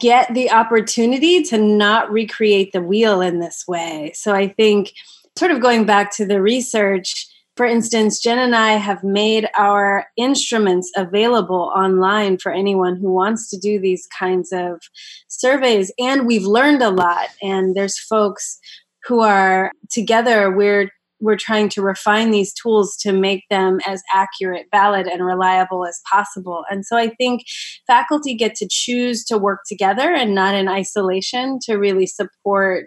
get 0.00 0.32
the 0.34 0.50
opportunity 0.50 1.42
to 1.42 1.58
not 1.58 2.10
recreate 2.10 2.72
the 2.72 2.82
wheel 2.82 3.20
in 3.20 3.40
this 3.40 3.64
way. 3.68 4.12
So 4.14 4.34
I 4.34 4.48
think 4.48 4.92
sort 5.36 5.50
of 5.50 5.60
going 5.60 5.84
back 5.84 6.14
to 6.16 6.26
the 6.26 6.40
research, 6.40 7.26
for 7.56 7.66
instance, 7.66 8.20
Jen 8.20 8.38
and 8.38 8.54
I 8.54 8.72
have 8.72 9.02
made 9.02 9.48
our 9.56 10.06
instruments 10.16 10.90
available 10.96 11.72
online 11.74 12.38
for 12.38 12.52
anyone 12.52 12.96
who 12.96 13.12
wants 13.12 13.48
to 13.50 13.58
do 13.58 13.80
these 13.80 14.06
kinds 14.18 14.52
of 14.52 14.80
surveys. 15.28 15.92
And 15.98 16.26
we've 16.26 16.44
learned 16.44 16.82
a 16.82 16.90
lot. 16.90 17.28
And 17.42 17.74
there's 17.74 17.98
folks 17.98 18.58
who 19.04 19.20
are 19.20 19.72
together, 19.90 20.50
we're 20.54 20.90
we're 21.20 21.36
trying 21.36 21.68
to 21.70 21.82
refine 21.82 22.30
these 22.30 22.52
tools 22.52 22.96
to 22.98 23.12
make 23.12 23.44
them 23.48 23.78
as 23.86 24.02
accurate, 24.12 24.66
valid, 24.70 25.06
and 25.06 25.24
reliable 25.24 25.86
as 25.86 26.00
possible. 26.10 26.64
And 26.70 26.84
so 26.84 26.96
I 26.96 27.08
think 27.08 27.42
faculty 27.86 28.34
get 28.34 28.54
to 28.56 28.68
choose 28.70 29.24
to 29.24 29.38
work 29.38 29.60
together 29.66 30.12
and 30.12 30.34
not 30.34 30.54
in 30.54 30.68
isolation 30.68 31.58
to 31.62 31.76
really 31.76 32.06
support 32.06 32.84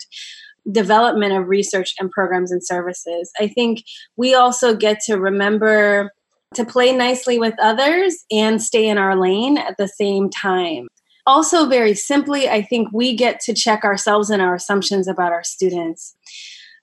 development 0.72 1.34
of 1.34 1.48
research 1.48 1.94
and 2.00 2.12
programs 2.12 2.52
and 2.52 2.64
services. 2.64 3.32
I 3.40 3.48
think 3.48 3.84
we 4.18 4.36
also 4.36 4.76
get 4.76 5.00
to 5.08 5.16
remember 5.16 6.12
to 6.56 6.66
play 6.66 6.96
nicely 6.96 7.40
with 7.40 7.54
others 7.62 8.26
and 8.32 8.62
stay 8.62 8.88
in 8.88 8.98
our 8.98 9.16
lane 9.16 9.58
at 9.58 9.78
the 9.78 9.88
same 9.88 10.30
time. 10.30 10.88
Also, 11.28 11.68
very 11.68 11.94
simply, 11.94 12.50
I 12.50 12.64
think 12.64 12.88
we 12.92 13.16
get 13.16 13.40
to 13.42 13.54
check 13.54 13.84
ourselves 13.84 14.32
and 14.32 14.42
our 14.42 14.56
assumptions 14.56 15.08
about 15.08 15.32
our 15.32 15.44
students. 15.44 16.16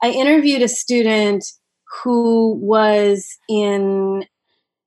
I 0.03 0.11
interviewed 0.11 0.63
a 0.63 0.69
student 0.69 1.45
who 2.03 2.55
was 2.61 3.27
in 3.49 4.25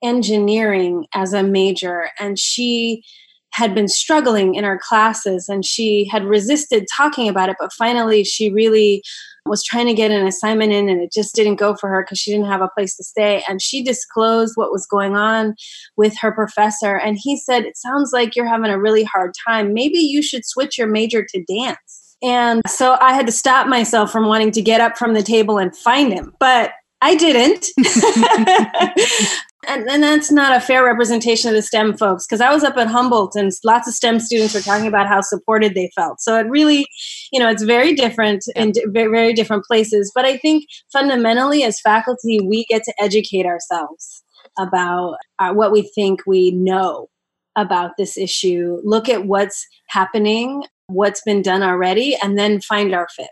engineering 0.04 1.06
as 1.14 1.34
a 1.34 1.44
major, 1.44 2.10
and 2.20 2.38
she 2.38 3.04
had 3.52 3.74
been 3.74 3.88
struggling 3.88 4.56
in 4.56 4.64
her 4.64 4.80
classes 4.82 5.50
and 5.50 5.66
she 5.66 6.06
had 6.06 6.24
resisted 6.24 6.86
talking 6.96 7.28
about 7.28 7.50
it, 7.50 7.56
but 7.60 7.74
finally 7.74 8.24
she 8.24 8.52
really 8.52 9.04
was 9.46 9.64
trying 9.64 9.88
to 9.88 9.94
get 9.94 10.12
an 10.12 10.28
assignment 10.28 10.72
in 10.72 10.88
and 10.88 11.02
it 11.02 11.12
just 11.12 11.34
didn't 11.34 11.56
go 11.56 11.76
for 11.76 11.90
her 11.90 12.04
because 12.04 12.20
she 12.20 12.32
didn't 12.32 12.46
have 12.46 12.62
a 12.62 12.70
place 12.70 12.96
to 12.96 13.04
stay. 13.04 13.44
And 13.50 13.62
she 13.62 13.84
disclosed 13.84 14.54
what 14.56 14.72
was 14.72 14.86
going 14.86 15.16
on 15.16 15.56
with 15.98 16.16
her 16.20 16.32
professor. 16.32 16.96
And 16.96 17.18
he 17.20 17.36
said, 17.36 17.66
It 17.66 17.76
sounds 17.76 18.12
like 18.14 18.36
you're 18.36 18.48
having 18.48 18.70
a 18.70 18.80
really 18.80 19.04
hard 19.04 19.32
time. 19.48 19.74
Maybe 19.74 19.98
you 19.98 20.22
should 20.22 20.46
switch 20.46 20.78
your 20.78 20.88
major 20.88 21.26
to 21.26 21.44
dance. 21.44 22.09
And 22.22 22.62
so 22.68 22.98
I 23.00 23.14
had 23.14 23.26
to 23.28 23.32
stop 23.32 23.68
myself 23.68 24.12
from 24.12 24.28
wanting 24.28 24.52
to 24.52 24.62
get 24.62 24.82
up 24.82 24.98
from 24.98 25.14
the 25.14 25.24
table 25.24 25.58
and 25.58 25.76
find 25.76 26.12
him. 26.12 26.34
But 26.40 26.74
I 27.02 27.16
didn't. 27.16 27.68
and, 29.68 29.90
and 29.90 30.04
that's 30.04 30.32
not 30.32 30.56
a 30.56 30.60
fair 30.60 30.84
representation 30.84 31.50
of 31.50 31.56
the 31.56 31.62
STEM 31.62 31.98
folks 31.98 32.26
because 32.26 32.42
I 32.42 32.54
was 32.54 32.64
up 32.64 32.76
at 32.76 32.88
Humboldt 32.88 33.36
and 33.36 33.52
lots 33.64 33.88
of 33.88 33.94
STEM 33.94 34.20
students 34.20 34.54
were 34.54 34.60
talking 34.60 34.88
about 34.88 35.08
how 35.08 35.22
supported 35.22 35.76
they 35.76 35.90
felt. 35.96 36.20
So 36.20 36.38
it 36.38 36.48
really, 36.50 36.86
you 37.32 37.40
know, 37.40 37.50
it's 37.50 37.64
very 37.64 37.94
different 37.94 38.44
in 38.56 38.74
very, 38.88 39.10
very 39.10 39.34
different 39.34 39.64
places. 39.64 40.12
But 40.14 40.26
I 40.26 40.36
think 40.38 40.66
fundamentally, 40.92 41.64
as 41.64 41.80
faculty, 41.80 42.40
we 42.42 42.66
get 42.66 42.84
to 42.84 42.94
educate 43.00 43.46
ourselves 43.46 44.24
about 44.58 45.16
uh, 45.40 45.54
what 45.54 45.72
we 45.72 45.84
think 45.96 46.22
we 46.28 46.52
know 46.52 47.08
about 47.56 47.92
this 47.98 48.18
issue, 48.18 48.80
look 48.84 49.10
at 49.10 49.26
what's 49.26 49.66
happening, 49.88 50.64
what's 50.90 51.22
been 51.22 51.42
done 51.42 51.64
already, 51.64 52.16
and 52.22 52.38
then 52.38 52.62
find 52.62 52.94
our 52.94 53.08
fit. 53.16 53.30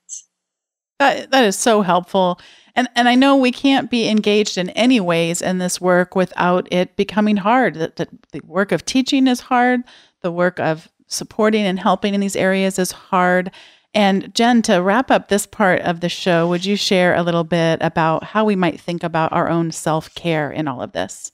That, 0.99 1.31
that 1.31 1.43
is 1.43 1.57
so 1.57 1.81
helpful. 1.81 2.39
And 2.75 2.87
and 2.95 3.09
I 3.09 3.15
know 3.15 3.35
we 3.35 3.51
can't 3.51 3.89
be 3.89 4.07
engaged 4.07 4.57
in 4.57 4.69
any 4.71 4.99
ways 4.99 5.41
in 5.41 5.57
this 5.57 5.81
work 5.81 6.15
without 6.15 6.67
it 6.71 6.95
becoming 6.95 7.37
hard. 7.37 7.75
That 7.75 7.95
the, 7.95 8.07
the 8.31 8.41
work 8.45 8.71
of 8.71 8.85
teaching 8.85 9.27
is 9.27 9.41
hard. 9.41 9.81
The 10.21 10.31
work 10.31 10.59
of 10.59 10.87
supporting 11.07 11.65
and 11.65 11.79
helping 11.79 12.13
in 12.13 12.21
these 12.21 12.35
areas 12.35 12.77
is 12.77 12.91
hard. 12.91 13.51
And 13.93 14.33
Jen, 14.35 14.61
to 14.63 14.77
wrap 14.77 15.09
up 15.09 15.27
this 15.27 15.47
part 15.47 15.81
of 15.81 16.01
the 16.01 16.09
show, 16.09 16.47
would 16.49 16.65
you 16.65 16.75
share 16.75 17.15
a 17.15 17.23
little 17.23 17.43
bit 17.43 17.79
about 17.81 18.23
how 18.23 18.45
we 18.45 18.55
might 18.55 18.79
think 18.79 19.03
about 19.03 19.33
our 19.33 19.49
own 19.49 19.71
self 19.71 20.13
care 20.13 20.51
in 20.51 20.67
all 20.67 20.81
of 20.81 20.91
this? 20.91 21.31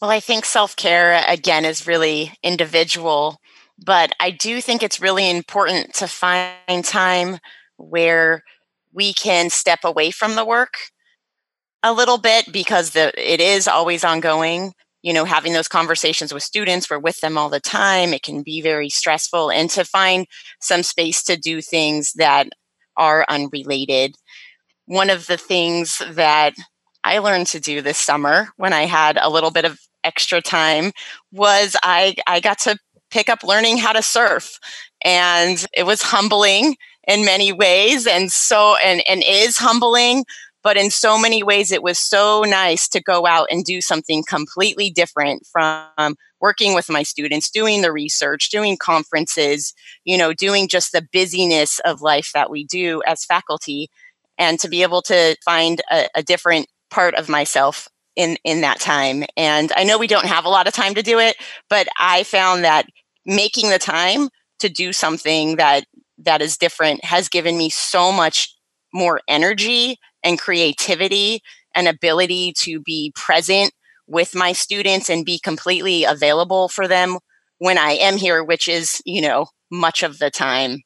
Well, 0.00 0.10
I 0.10 0.18
think 0.18 0.44
self 0.44 0.74
care, 0.74 1.22
again, 1.28 1.64
is 1.64 1.86
really 1.86 2.32
individual, 2.42 3.38
but 3.82 4.12
I 4.20 4.30
do 4.30 4.60
think 4.60 4.82
it's 4.82 5.00
really 5.00 5.28
important 5.28 5.94
to 5.94 6.06
find 6.06 6.84
time 6.84 7.38
where 7.76 8.44
we 8.92 9.12
can 9.14 9.50
step 9.50 9.80
away 9.84 10.10
from 10.10 10.34
the 10.34 10.44
work 10.44 10.74
a 11.82 11.92
little 11.92 12.18
bit 12.18 12.52
because 12.52 12.90
the 12.90 13.12
it 13.16 13.40
is 13.40 13.66
always 13.66 14.04
ongoing 14.04 14.74
you 15.02 15.12
know 15.12 15.24
having 15.24 15.54
those 15.54 15.68
conversations 15.68 16.34
with 16.34 16.42
students 16.42 16.90
we're 16.90 16.98
with 16.98 17.18
them 17.20 17.38
all 17.38 17.48
the 17.48 17.60
time 17.60 18.12
it 18.12 18.22
can 18.22 18.42
be 18.42 18.60
very 18.60 18.90
stressful 18.90 19.50
and 19.50 19.70
to 19.70 19.84
find 19.84 20.26
some 20.60 20.82
space 20.82 21.22
to 21.22 21.36
do 21.36 21.62
things 21.62 22.12
that 22.14 22.48
are 22.96 23.24
unrelated. 23.28 24.14
One 24.86 25.08
of 25.08 25.26
the 25.26 25.38
things 25.38 26.02
that 26.10 26.52
i 27.02 27.18
learned 27.18 27.46
to 27.46 27.60
do 27.60 27.80
this 27.80 27.96
summer 27.96 28.48
when 28.56 28.74
i 28.74 28.84
had 28.84 29.16
a 29.20 29.30
little 29.30 29.50
bit 29.50 29.64
of 29.64 29.78
extra 30.04 30.42
time 30.42 30.92
was 31.32 31.76
i 31.82 32.14
i 32.26 32.40
got 32.40 32.58
to 32.58 32.76
pick 33.10 33.28
up 33.28 33.42
learning 33.42 33.78
how 33.78 33.92
to 33.92 34.02
surf. 34.02 34.58
And 35.04 35.64
it 35.72 35.84
was 35.84 36.02
humbling 36.02 36.76
in 37.06 37.24
many 37.24 37.52
ways 37.52 38.06
and 38.06 38.30
so 38.30 38.76
and 38.84 39.02
and 39.08 39.22
is 39.26 39.56
humbling 39.56 40.24
but 40.62 40.76
in 40.76 40.90
so 40.90 41.18
many 41.18 41.42
ways 41.42 41.72
it 41.72 41.82
was 41.82 41.98
so 41.98 42.44
nice 42.46 42.88
to 42.88 43.00
go 43.00 43.26
out 43.26 43.48
and 43.50 43.64
do 43.64 43.80
something 43.80 44.22
completely 44.28 44.90
different 44.90 45.46
from 45.50 46.14
working 46.40 46.74
with 46.74 46.90
my 46.90 47.02
students 47.02 47.50
doing 47.50 47.82
the 47.82 47.92
research 47.92 48.50
doing 48.50 48.76
conferences 48.76 49.72
you 50.04 50.16
know 50.16 50.32
doing 50.32 50.68
just 50.68 50.92
the 50.92 51.06
busyness 51.12 51.80
of 51.80 52.02
life 52.02 52.30
that 52.34 52.50
we 52.50 52.64
do 52.64 53.02
as 53.06 53.24
faculty 53.24 53.88
and 54.38 54.60
to 54.60 54.68
be 54.68 54.82
able 54.82 55.02
to 55.02 55.36
find 55.44 55.82
a, 55.90 56.06
a 56.14 56.22
different 56.22 56.66
part 56.90 57.14
of 57.14 57.28
myself 57.28 57.88
in 58.16 58.36
in 58.44 58.60
that 58.60 58.80
time. 58.80 59.24
And 59.36 59.72
i 59.74 59.84
know 59.84 59.98
we 59.98 60.06
don't 60.06 60.26
have 60.26 60.44
a 60.44 60.50
lot 60.50 60.66
of 60.66 60.74
time 60.74 60.94
to 60.94 61.02
do 61.02 61.18
it 61.18 61.36
but 61.68 61.88
i 61.98 62.22
found 62.24 62.64
that 62.64 62.86
making 63.26 63.70
the 63.70 63.78
time 63.78 64.28
to 64.60 64.68
do 64.68 64.92
something 64.92 65.56
that 65.56 65.84
that 66.18 66.42
is 66.42 66.56
different 66.56 67.04
has 67.04 67.28
given 67.28 67.56
me 67.56 67.70
so 67.70 68.12
much 68.12 68.54
more 68.92 69.20
energy 69.28 69.96
and 70.22 70.38
creativity 70.38 71.40
and 71.74 71.88
ability 71.88 72.52
to 72.58 72.80
be 72.80 73.12
present 73.14 73.72
with 74.06 74.34
my 74.34 74.52
students 74.52 75.08
and 75.08 75.24
be 75.24 75.38
completely 75.38 76.04
available 76.04 76.68
for 76.68 76.88
them 76.88 77.18
when 77.58 77.78
I 77.78 77.92
am 77.92 78.16
here, 78.16 78.42
which 78.42 78.68
is, 78.68 79.00
you 79.04 79.22
know, 79.22 79.46
much 79.70 80.02
of 80.02 80.18
the 80.18 80.30
time. 80.30 80.82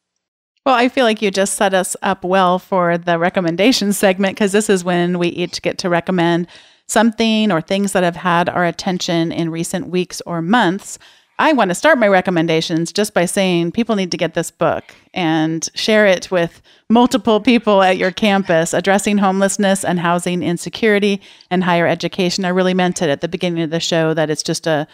Well, 0.66 0.74
I 0.74 0.88
feel 0.88 1.04
like 1.04 1.20
you 1.20 1.30
just 1.30 1.54
set 1.54 1.74
us 1.74 1.96
up 2.02 2.24
well 2.24 2.58
for 2.58 2.96
the 2.96 3.18
recommendation 3.18 3.92
segment 3.92 4.34
because 4.34 4.52
this 4.52 4.70
is 4.70 4.84
when 4.84 5.18
we 5.18 5.28
each 5.28 5.62
get 5.62 5.78
to 5.78 5.90
recommend 5.90 6.48
something 6.86 7.50
or 7.50 7.60
things 7.60 7.92
that 7.92 8.02
have 8.02 8.16
had 8.16 8.48
our 8.48 8.64
attention 8.64 9.32
in 9.32 9.50
recent 9.50 9.88
weeks 9.88 10.20
or 10.26 10.42
months. 10.42 10.98
I 11.38 11.52
want 11.52 11.70
to 11.70 11.74
start 11.74 11.98
my 11.98 12.06
recommendations 12.06 12.92
just 12.92 13.12
by 13.12 13.24
saying 13.24 13.72
people 13.72 13.96
need 13.96 14.12
to 14.12 14.16
get 14.16 14.34
this 14.34 14.52
book 14.52 14.94
and 15.12 15.68
share 15.74 16.06
it 16.06 16.30
with 16.30 16.62
multiple 16.88 17.40
people 17.40 17.82
at 17.82 17.98
your 17.98 18.12
campus. 18.12 18.72
Addressing 18.72 19.18
homelessness 19.18 19.84
and 19.84 19.98
housing 19.98 20.44
insecurity 20.44 21.20
and 21.50 21.64
higher 21.64 21.88
education. 21.88 22.44
I 22.44 22.50
really 22.50 22.74
meant 22.74 23.02
it 23.02 23.10
at 23.10 23.20
the 23.20 23.28
beginning 23.28 23.64
of 23.64 23.70
the 23.70 23.80
show 23.80 24.14
that 24.14 24.30
it's 24.30 24.44
just 24.44 24.68
a, 24.68 24.86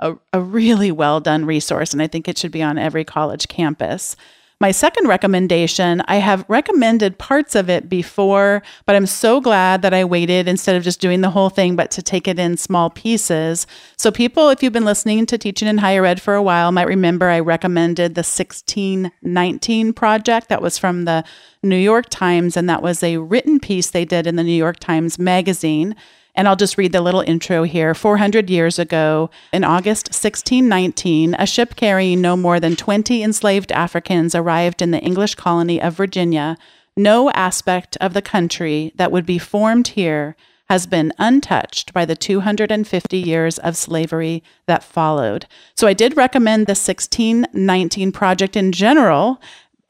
a, 0.00 0.16
a 0.32 0.40
really 0.40 0.90
well 0.90 1.20
done 1.20 1.44
resource, 1.44 1.92
and 1.92 2.02
I 2.02 2.08
think 2.08 2.26
it 2.26 2.38
should 2.38 2.52
be 2.52 2.62
on 2.62 2.76
every 2.76 3.04
college 3.04 3.46
campus. 3.46 4.16
My 4.64 4.70
second 4.70 5.08
recommendation, 5.08 6.00
I 6.08 6.16
have 6.16 6.46
recommended 6.48 7.18
parts 7.18 7.54
of 7.54 7.68
it 7.68 7.86
before, 7.86 8.62
but 8.86 8.96
I'm 8.96 9.04
so 9.04 9.38
glad 9.38 9.82
that 9.82 9.92
I 9.92 10.06
waited 10.06 10.48
instead 10.48 10.74
of 10.74 10.82
just 10.82 11.02
doing 11.02 11.20
the 11.20 11.28
whole 11.28 11.50
thing, 11.50 11.76
but 11.76 11.90
to 11.90 12.02
take 12.02 12.26
it 12.26 12.38
in 12.38 12.56
small 12.56 12.88
pieces. 12.88 13.66
So, 13.98 14.10
people, 14.10 14.48
if 14.48 14.62
you've 14.62 14.72
been 14.72 14.86
listening 14.86 15.26
to 15.26 15.36
Teaching 15.36 15.68
in 15.68 15.76
Higher 15.76 16.06
Ed 16.06 16.18
for 16.18 16.34
a 16.34 16.42
while, 16.42 16.72
might 16.72 16.86
remember 16.86 17.28
I 17.28 17.40
recommended 17.40 18.14
the 18.14 18.20
1619 18.20 19.92
project 19.92 20.48
that 20.48 20.62
was 20.62 20.78
from 20.78 21.04
the 21.04 21.24
New 21.62 21.76
York 21.76 22.06
Times, 22.08 22.56
and 22.56 22.66
that 22.70 22.82
was 22.82 23.02
a 23.02 23.18
written 23.18 23.60
piece 23.60 23.90
they 23.90 24.06
did 24.06 24.26
in 24.26 24.36
the 24.36 24.42
New 24.42 24.52
York 24.56 24.80
Times 24.80 25.18
Magazine. 25.18 25.94
And 26.34 26.48
I'll 26.48 26.56
just 26.56 26.76
read 26.76 26.92
the 26.92 27.00
little 27.00 27.20
intro 27.20 27.62
here. 27.62 27.94
400 27.94 28.50
years 28.50 28.78
ago, 28.78 29.30
in 29.52 29.62
August 29.62 30.08
1619, 30.08 31.34
a 31.38 31.46
ship 31.46 31.76
carrying 31.76 32.20
no 32.20 32.36
more 32.36 32.58
than 32.58 32.74
20 32.74 33.22
enslaved 33.22 33.70
Africans 33.70 34.34
arrived 34.34 34.82
in 34.82 34.90
the 34.90 35.00
English 35.00 35.36
colony 35.36 35.80
of 35.80 35.94
Virginia. 35.94 36.56
No 36.96 37.30
aspect 37.30 37.96
of 38.00 38.14
the 38.14 38.22
country 38.22 38.92
that 38.96 39.12
would 39.12 39.26
be 39.26 39.38
formed 39.38 39.88
here 39.88 40.36
has 40.68 40.86
been 40.86 41.12
untouched 41.18 41.92
by 41.92 42.04
the 42.04 42.16
250 42.16 43.18
years 43.18 43.58
of 43.58 43.76
slavery 43.76 44.42
that 44.66 44.82
followed. 44.82 45.46
So 45.76 45.86
I 45.86 45.92
did 45.92 46.16
recommend 46.16 46.66
the 46.66 46.70
1619 46.70 48.12
project 48.12 48.56
in 48.56 48.72
general 48.72 49.40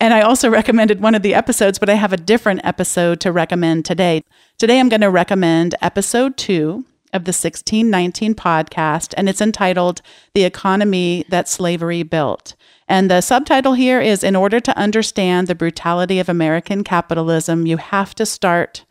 and 0.00 0.12
I 0.12 0.20
also 0.20 0.50
recommended 0.50 1.00
one 1.00 1.14
of 1.14 1.22
the 1.22 1.34
episodes, 1.34 1.78
but 1.78 1.88
I 1.88 1.94
have 1.94 2.12
a 2.12 2.18
different 2.18 2.60
episode 2.64 3.20
to 3.20 3.32
recommend 3.32 3.84
today. 3.84 4.22
Today, 4.58 4.80
I'm 4.80 4.88
going 4.88 5.00
to 5.00 5.10
recommend 5.10 5.74
episode 5.80 6.36
two 6.36 6.84
of 7.12 7.24
the 7.24 7.30
1619 7.30 8.34
podcast, 8.34 9.14
and 9.16 9.28
it's 9.28 9.40
entitled 9.40 10.02
The 10.34 10.44
Economy 10.44 11.24
That 11.28 11.48
Slavery 11.48 12.02
Built. 12.02 12.56
And 12.88 13.10
the 13.10 13.20
subtitle 13.20 13.74
here 13.74 14.00
is 14.00 14.24
In 14.24 14.36
order 14.36 14.60
to 14.60 14.76
understand 14.76 15.46
the 15.46 15.54
brutality 15.54 16.18
of 16.18 16.28
American 16.28 16.84
capitalism, 16.84 17.66
you 17.66 17.76
have 17.76 18.14
to 18.16 18.26
start 18.26 18.84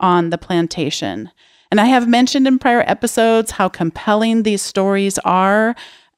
on 0.00 0.30
the 0.30 0.38
plantation. 0.38 1.30
And 1.70 1.80
I 1.80 1.86
have 1.86 2.08
mentioned 2.08 2.46
in 2.46 2.58
prior 2.58 2.84
episodes 2.86 3.52
how 3.52 3.68
compelling 3.68 4.42
these 4.42 4.62
stories 4.62 5.18
are. 5.18 5.76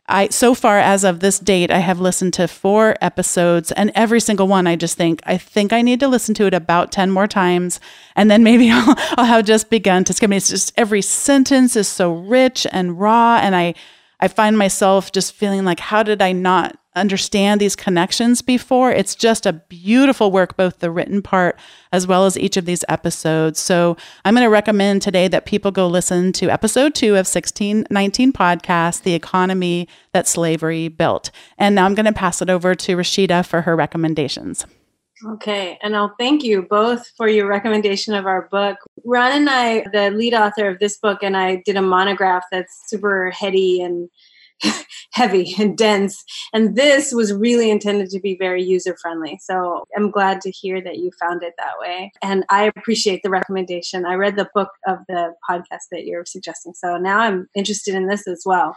I 0.09 0.29
so 0.29 0.55
far 0.55 0.79
as 0.79 1.05
of 1.05 1.21
this 1.21 1.39
date, 1.39 1.71
I 1.71 1.79
have 1.79 2.01
listened 2.01 2.33
to 2.35 2.49
four 2.49 2.97
episodes, 3.01 3.73
and 3.73 3.93
every 3.95 4.21
single 4.21 4.49
one, 4.49 4.67
I 4.67 4.77
just 4.77 4.97
think 4.97 5.21
I 5.25 5.37
think 5.37 5.73
I 5.73 5.83
need 5.83 6.01
to 6.01 6.09
listen 6.09 6.35
to 6.37 6.47
it 6.47 6.55
about 6.55 6.93
ten 6.93 7.11
more 7.11 7.27
times, 7.27 7.79
and 8.17 8.31
then 8.31 8.43
maybe 8.43 8.71
I'll, 8.73 8.95
I'll 9.17 9.25
have 9.25 9.45
just 9.45 9.71
begun 9.71 10.05
to 10.05 10.13
skim. 10.13 10.33
It's 10.33 10.49
just 10.49 10.73
every 10.77 11.03
sentence 11.03 11.77
is 11.77 11.89
so 11.89 12.13
rich 12.13 12.67
and 12.73 12.99
raw, 12.99 13.39
and 13.43 13.55
I 13.55 13.75
I 14.21 14.29
find 14.29 14.59
myself 14.59 15.13
just 15.13 15.35
feeling 15.35 15.65
like, 15.65 15.81
how 15.81 16.03
did 16.03 16.23
I 16.23 16.33
not 16.33 16.77
understand 16.99 17.61
these 17.61 17.77
connections 17.77 18.43
before. 18.43 18.93
It's 18.93 19.15
just 19.15 19.47
a 19.47 19.53
beautiful 19.53 20.31
work, 20.31 20.57
both 20.57 20.81
the 20.81 20.91
written 20.91 21.23
part 21.23 21.59
as 21.93 22.07
well 22.07 22.27
as 22.27 22.39
each 22.39 22.57
of 22.57 22.65
these 22.65 22.85
episodes. 22.89 23.59
So 23.59 23.97
I'm 24.25 24.35
going 24.35 24.45
to 24.45 24.51
recommend 24.51 25.03
today 25.03 25.29
that 25.29 25.47
people 25.47 25.71
go 25.71 25.87
listen 25.87 26.33
to 26.35 26.51
episode 26.51 26.95
two 26.95 27.13
of 27.13 27.27
1619 27.27 28.33
podcast, 28.33 29.03
The 29.03 29.15
Economy 29.15 29.89
That 30.13 30.27
Slavery 30.27 30.89
Built. 30.89 31.31
And 31.57 31.75
now 31.75 31.87
I'm 31.87 31.95
going 31.95 32.07
to 32.07 32.13
pass 32.13 32.43
it 32.43 32.51
over 32.51 32.75
to 32.75 32.97
Rashida 32.97 33.47
for 33.47 33.63
her 33.63 33.75
recommendations. 33.75 34.67
Okay, 35.27 35.79
and 35.83 35.97
I'll 35.97 36.15
thank 36.17 36.45
you 36.45 36.63
both 36.63 37.09
for 37.17 37.29
your 37.29 37.49
recommendation 37.49 38.15
of 38.15 38.27
our 38.27 38.49
book. 38.53 38.79
Ron 39.05 39.33
and 39.33 39.51
I, 39.51 39.85
the 39.93 40.11
lead 40.11 40.33
author 40.33 40.69
of 40.69 40.79
this 40.79 40.97
book, 40.97 41.23
and 41.23 41.37
I 41.37 41.63
did 41.67 41.77
a 41.77 41.83
monograph 41.83 42.45
that's 42.53 42.85
super 42.87 43.31
heady 43.31 43.83
and 43.83 44.09
heavy 45.13 45.55
and 45.59 45.77
dense. 45.77 46.25
And 46.53 46.77
this 46.77 47.13
was 47.13 47.33
really 47.33 47.71
intended 47.71 48.11
to 48.11 48.21
be 48.21 48.37
very 48.37 48.63
user 48.63 48.97
friendly. 49.01 49.39
So 49.43 49.85
I'm 49.97 50.11
glad 50.11 50.41
to 50.43 50.51
hear 50.51 50.81
that 50.83 50.99
you 50.99 51.11
found 51.21 51.43
it 51.43 51.55
that 51.59 51.79
way. 51.81 52.13
And 52.23 52.45
I 52.51 52.71
appreciate 52.77 53.23
the 53.23 53.31
recommendation. 53.31 54.07
I 54.07 54.15
read 54.15 54.37
the 54.37 54.49
book 54.55 54.71
of 54.87 54.99
the 55.09 55.35
podcast 55.49 55.89
that 55.93 56.05
you're 56.05 56.25
suggesting. 56.25 56.75
So 56.75 56.97
now 56.97 57.19
I'm 57.19 57.49
interested 57.55 57.95
in 57.95 58.07
this 58.09 58.27
as 58.27 58.43
well. 58.45 58.77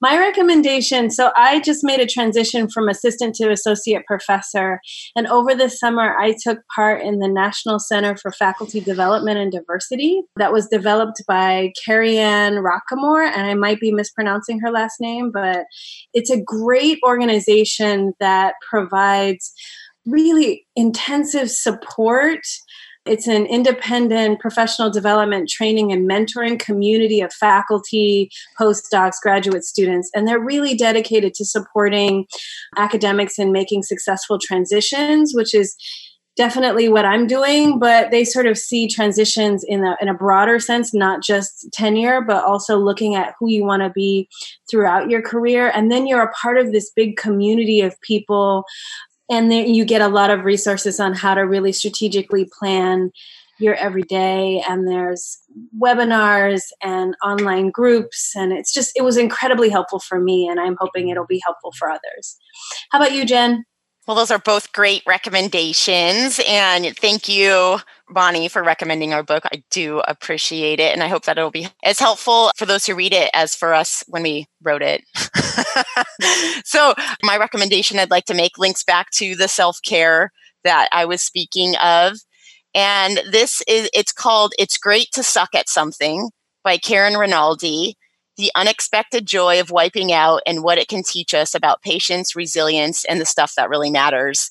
My 0.00 0.18
recommendation 0.18 1.10
so 1.10 1.32
I 1.36 1.60
just 1.60 1.84
made 1.84 2.00
a 2.00 2.06
transition 2.06 2.68
from 2.68 2.88
assistant 2.88 3.34
to 3.36 3.50
associate 3.50 4.06
professor. 4.06 4.80
And 5.14 5.26
over 5.26 5.54
the 5.54 5.68
summer, 5.68 6.16
I 6.18 6.34
took 6.42 6.58
part 6.74 7.02
in 7.02 7.18
the 7.18 7.28
National 7.28 7.78
Center 7.78 8.16
for 8.16 8.32
Faculty 8.32 8.80
Development 8.80 9.38
and 9.38 9.52
Diversity 9.52 10.22
that 10.36 10.52
was 10.52 10.68
developed 10.68 11.22
by 11.26 11.72
Kerry 11.84 12.18
Ann 12.18 12.62
Rockquemore. 12.62 13.30
And 13.30 13.46
I 13.46 13.54
might 13.54 13.80
be 13.80 13.92
mispronouncing 13.92 14.60
her 14.60 14.70
last 14.70 15.00
name 15.00 15.19
name, 15.20 15.30
but 15.32 15.66
it's 16.12 16.30
a 16.30 16.40
great 16.40 16.98
organization 17.04 18.14
that 18.20 18.54
provides 18.68 19.52
really 20.06 20.66
intensive 20.76 21.50
support. 21.50 22.40
It's 23.06 23.26
an 23.26 23.46
independent 23.46 24.40
professional 24.40 24.90
development 24.90 25.48
training 25.48 25.90
and 25.90 26.08
mentoring 26.08 26.58
community 26.58 27.20
of 27.20 27.32
faculty, 27.32 28.30
postdocs, 28.58 29.14
graduate 29.22 29.64
students, 29.64 30.10
and 30.14 30.28
they're 30.28 30.42
really 30.42 30.74
dedicated 30.74 31.34
to 31.34 31.44
supporting 31.44 32.26
academics 32.76 33.38
in 33.38 33.52
making 33.52 33.84
successful 33.84 34.38
transitions, 34.38 35.32
which 35.34 35.54
is 35.54 35.74
definitely 36.40 36.88
what 36.88 37.04
I'm 37.04 37.26
doing, 37.26 37.78
but 37.78 38.10
they 38.10 38.24
sort 38.24 38.46
of 38.46 38.56
see 38.56 38.88
transitions 38.88 39.62
in 39.62 39.84
a, 39.84 39.94
in 40.00 40.08
a 40.08 40.14
broader 40.14 40.58
sense, 40.58 40.94
not 40.94 41.22
just 41.22 41.70
tenure, 41.70 42.22
but 42.22 42.42
also 42.42 42.78
looking 42.78 43.14
at 43.14 43.34
who 43.38 43.50
you 43.50 43.62
want 43.62 43.82
to 43.82 43.90
be 43.90 44.26
throughout 44.70 45.10
your 45.10 45.20
career. 45.20 45.70
And 45.74 45.92
then 45.92 46.06
you're 46.06 46.22
a 46.22 46.32
part 46.32 46.56
of 46.56 46.72
this 46.72 46.90
big 46.96 47.18
community 47.18 47.82
of 47.82 48.00
people, 48.00 48.64
and 49.30 49.52
then 49.52 49.74
you 49.74 49.84
get 49.84 50.00
a 50.00 50.08
lot 50.08 50.30
of 50.30 50.46
resources 50.46 50.98
on 50.98 51.12
how 51.12 51.34
to 51.34 51.42
really 51.42 51.72
strategically 51.72 52.48
plan 52.58 53.10
your 53.58 53.74
everyday. 53.74 54.64
And 54.66 54.88
there's 54.88 55.36
webinars 55.78 56.62
and 56.80 57.14
online 57.22 57.68
groups 57.68 58.32
and 58.34 58.50
it's 58.50 58.72
just 58.72 58.92
it 58.96 59.02
was 59.02 59.18
incredibly 59.18 59.68
helpful 59.68 59.98
for 59.98 60.20
me 60.20 60.48
and 60.48 60.60
i'm 60.60 60.76
hoping 60.78 61.08
it'll 61.08 61.26
be 61.26 61.42
helpful 61.44 61.72
for 61.76 61.90
others. 61.90 62.38
How 62.90 62.98
about 62.98 63.12
you 63.12 63.26
jen 63.26 63.64
well, 64.10 64.16
those 64.16 64.32
are 64.32 64.40
both 64.40 64.72
great 64.72 65.04
recommendations. 65.06 66.40
And 66.44 66.96
thank 66.96 67.28
you, 67.28 67.78
Bonni, 68.12 68.50
for 68.50 68.60
recommending 68.60 69.14
our 69.14 69.22
book. 69.22 69.44
I 69.52 69.62
do 69.70 70.00
appreciate 70.00 70.80
it. 70.80 70.92
And 70.92 71.04
I 71.04 71.06
hope 71.06 71.26
that 71.26 71.38
it'll 71.38 71.52
be 71.52 71.68
as 71.84 72.00
helpful 72.00 72.50
for 72.56 72.66
those 72.66 72.84
who 72.84 72.96
read 72.96 73.12
it 73.12 73.30
as 73.34 73.54
for 73.54 73.72
us 73.72 74.02
when 74.08 74.24
we 74.24 74.48
wrote 74.64 74.82
it. 74.82 75.04
so, 76.64 76.92
my 77.22 77.36
recommendation 77.36 78.00
I'd 78.00 78.10
like 78.10 78.24
to 78.24 78.34
make 78.34 78.58
links 78.58 78.82
back 78.82 79.12
to 79.12 79.36
the 79.36 79.46
self 79.46 79.78
care 79.86 80.32
that 80.64 80.88
I 80.90 81.04
was 81.04 81.22
speaking 81.22 81.76
of. 81.76 82.16
And 82.74 83.20
this 83.30 83.62
is, 83.68 83.88
it's 83.94 84.12
called 84.12 84.54
It's 84.58 84.76
Great 84.76 85.12
to 85.12 85.22
Suck 85.22 85.54
at 85.54 85.68
Something 85.68 86.30
by 86.64 86.78
Karen 86.78 87.14
Rinaldi 87.14 87.96
the 88.40 88.50
unexpected 88.54 89.26
joy 89.26 89.60
of 89.60 89.70
wiping 89.70 90.12
out 90.12 90.42
and 90.46 90.62
what 90.62 90.78
it 90.78 90.88
can 90.88 91.02
teach 91.02 91.34
us 91.34 91.54
about 91.54 91.82
patience, 91.82 92.34
resilience, 92.34 93.04
and 93.04 93.20
the 93.20 93.26
stuff 93.26 93.54
that 93.56 93.68
really 93.68 93.90
matters. 93.90 94.50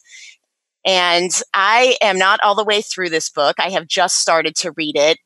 And 0.86 1.32
I 1.54 1.98
am 2.02 2.18
not 2.18 2.40
all 2.42 2.56
the 2.56 2.64
way 2.64 2.82
through 2.82 3.10
this 3.10 3.30
book. 3.30 3.56
I 3.60 3.70
have 3.72 3.88
just 3.88 4.20
started 4.20 4.56
to 4.58 4.72
read 4.78 4.96
it. 4.96 5.18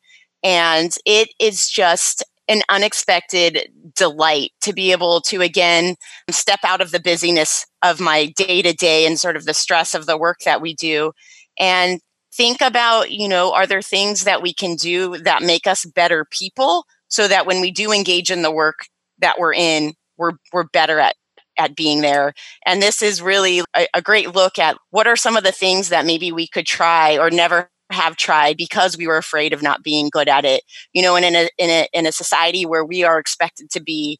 And 0.41 0.95
it 1.05 1.29
is 1.39 1.69
just 1.69 2.23
an 2.47 2.61
unexpected 2.69 3.69
delight 3.95 4.51
to 4.61 4.73
be 4.73 4.91
able 4.91 5.21
to 5.21 5.41
again 5.41 5.95
step 6.29 6.59
out 6.65 6.81
of 6.81 6.91
the 6.91 6.99
busyness 6.99 7.65
of 7.81 7.99
my 7.99 8.25
day 8.35 8.61
to 8.61 8.73
day 8.73 9.05
and 9.05 9.19
sort 9.19 9.37
of 9.37 9.45
the 9.45 9.53
stress 9.53 9.93
of 9.93 10.05
the 10.05 10.17
work 10.17 10.39
that 10.43 10.61
we 10.61 10.73
do 10.73 11.13
and 11.57 12.01
think 12.35 12.61
about, 12.61 13.11
you 13.11 13.27
know, 13.27 13.53
are 13.53 13.67
there 13.67 13.81
things 13.81 14.23
that 14.23 14.41
we 14.41 14.53
can 14.53 14.75
do 14.75 15.17
that 15.19 15.43
make 15.43 15.67
us 15.67 15.85
better 15.85 16.25
people 16.25 16.85
so 17.13 17.27
that 17.27 17.45
when 17.45 17.61
we 17.61 17.69
do 17.69 17.91
engage 17.91 18.31
in 18.31 18.41
the 18.41 18.51
work 18.51 18.87
that 19.19 19.37
we're 19.37 19.53
in, 19.53 19.93
we're 20.17 20.33
we're 20.51 20.63
better 20.63 20.99
at 20.99 21.15
at 21.59 21.75
being 21.75 22.01
there. 22.01 22.33
And 22.65 22.81
this 22.81 23.03
is 23.03 23.21
really 23.21 23.59
a, 23.75 23.87
a 23.93 24.01
great 24.01 24.33
look 24.33 24.57
at 24.57 24.75
what 24.89 25.05
are 25.05 25.15
some 25.15 25.37
of 25.37 25.43
the 25.43 25.51
things 25.51 25.89
that 25.89 26.07
maybe 26.07 26.31
we 26.31 26.47
could 26.47 26.65
try 26.65 27.19
or 27.19 27.29
never 27.29 27.69
have 27.91 28.15
tried 28.17 28.57
because 28.57 28.97
we 28.97 29.05
were 29.05 29.17
afraid 29.17 29.53
of 29.53 29.61
not 29.61 29.83
being 29.83 30.09
good 30.11 30.27
at 30.27 30.43
it. 30.43 30.63
You 30.91 31.03
know, 31.03 31.15
and 31.15 31.23
in 31.23 31.35
a 31.35 31.49
in 31.59 31.69
a 31.69 31.87
in 31.93 32.07
a 32.07 32.11
society 32.11 32.65
where 32.65 32.83
we 32.83 33.03
are 33.03 33.19
expected 33.19 33.69
to 33.71 33.79
be 33.79 34.19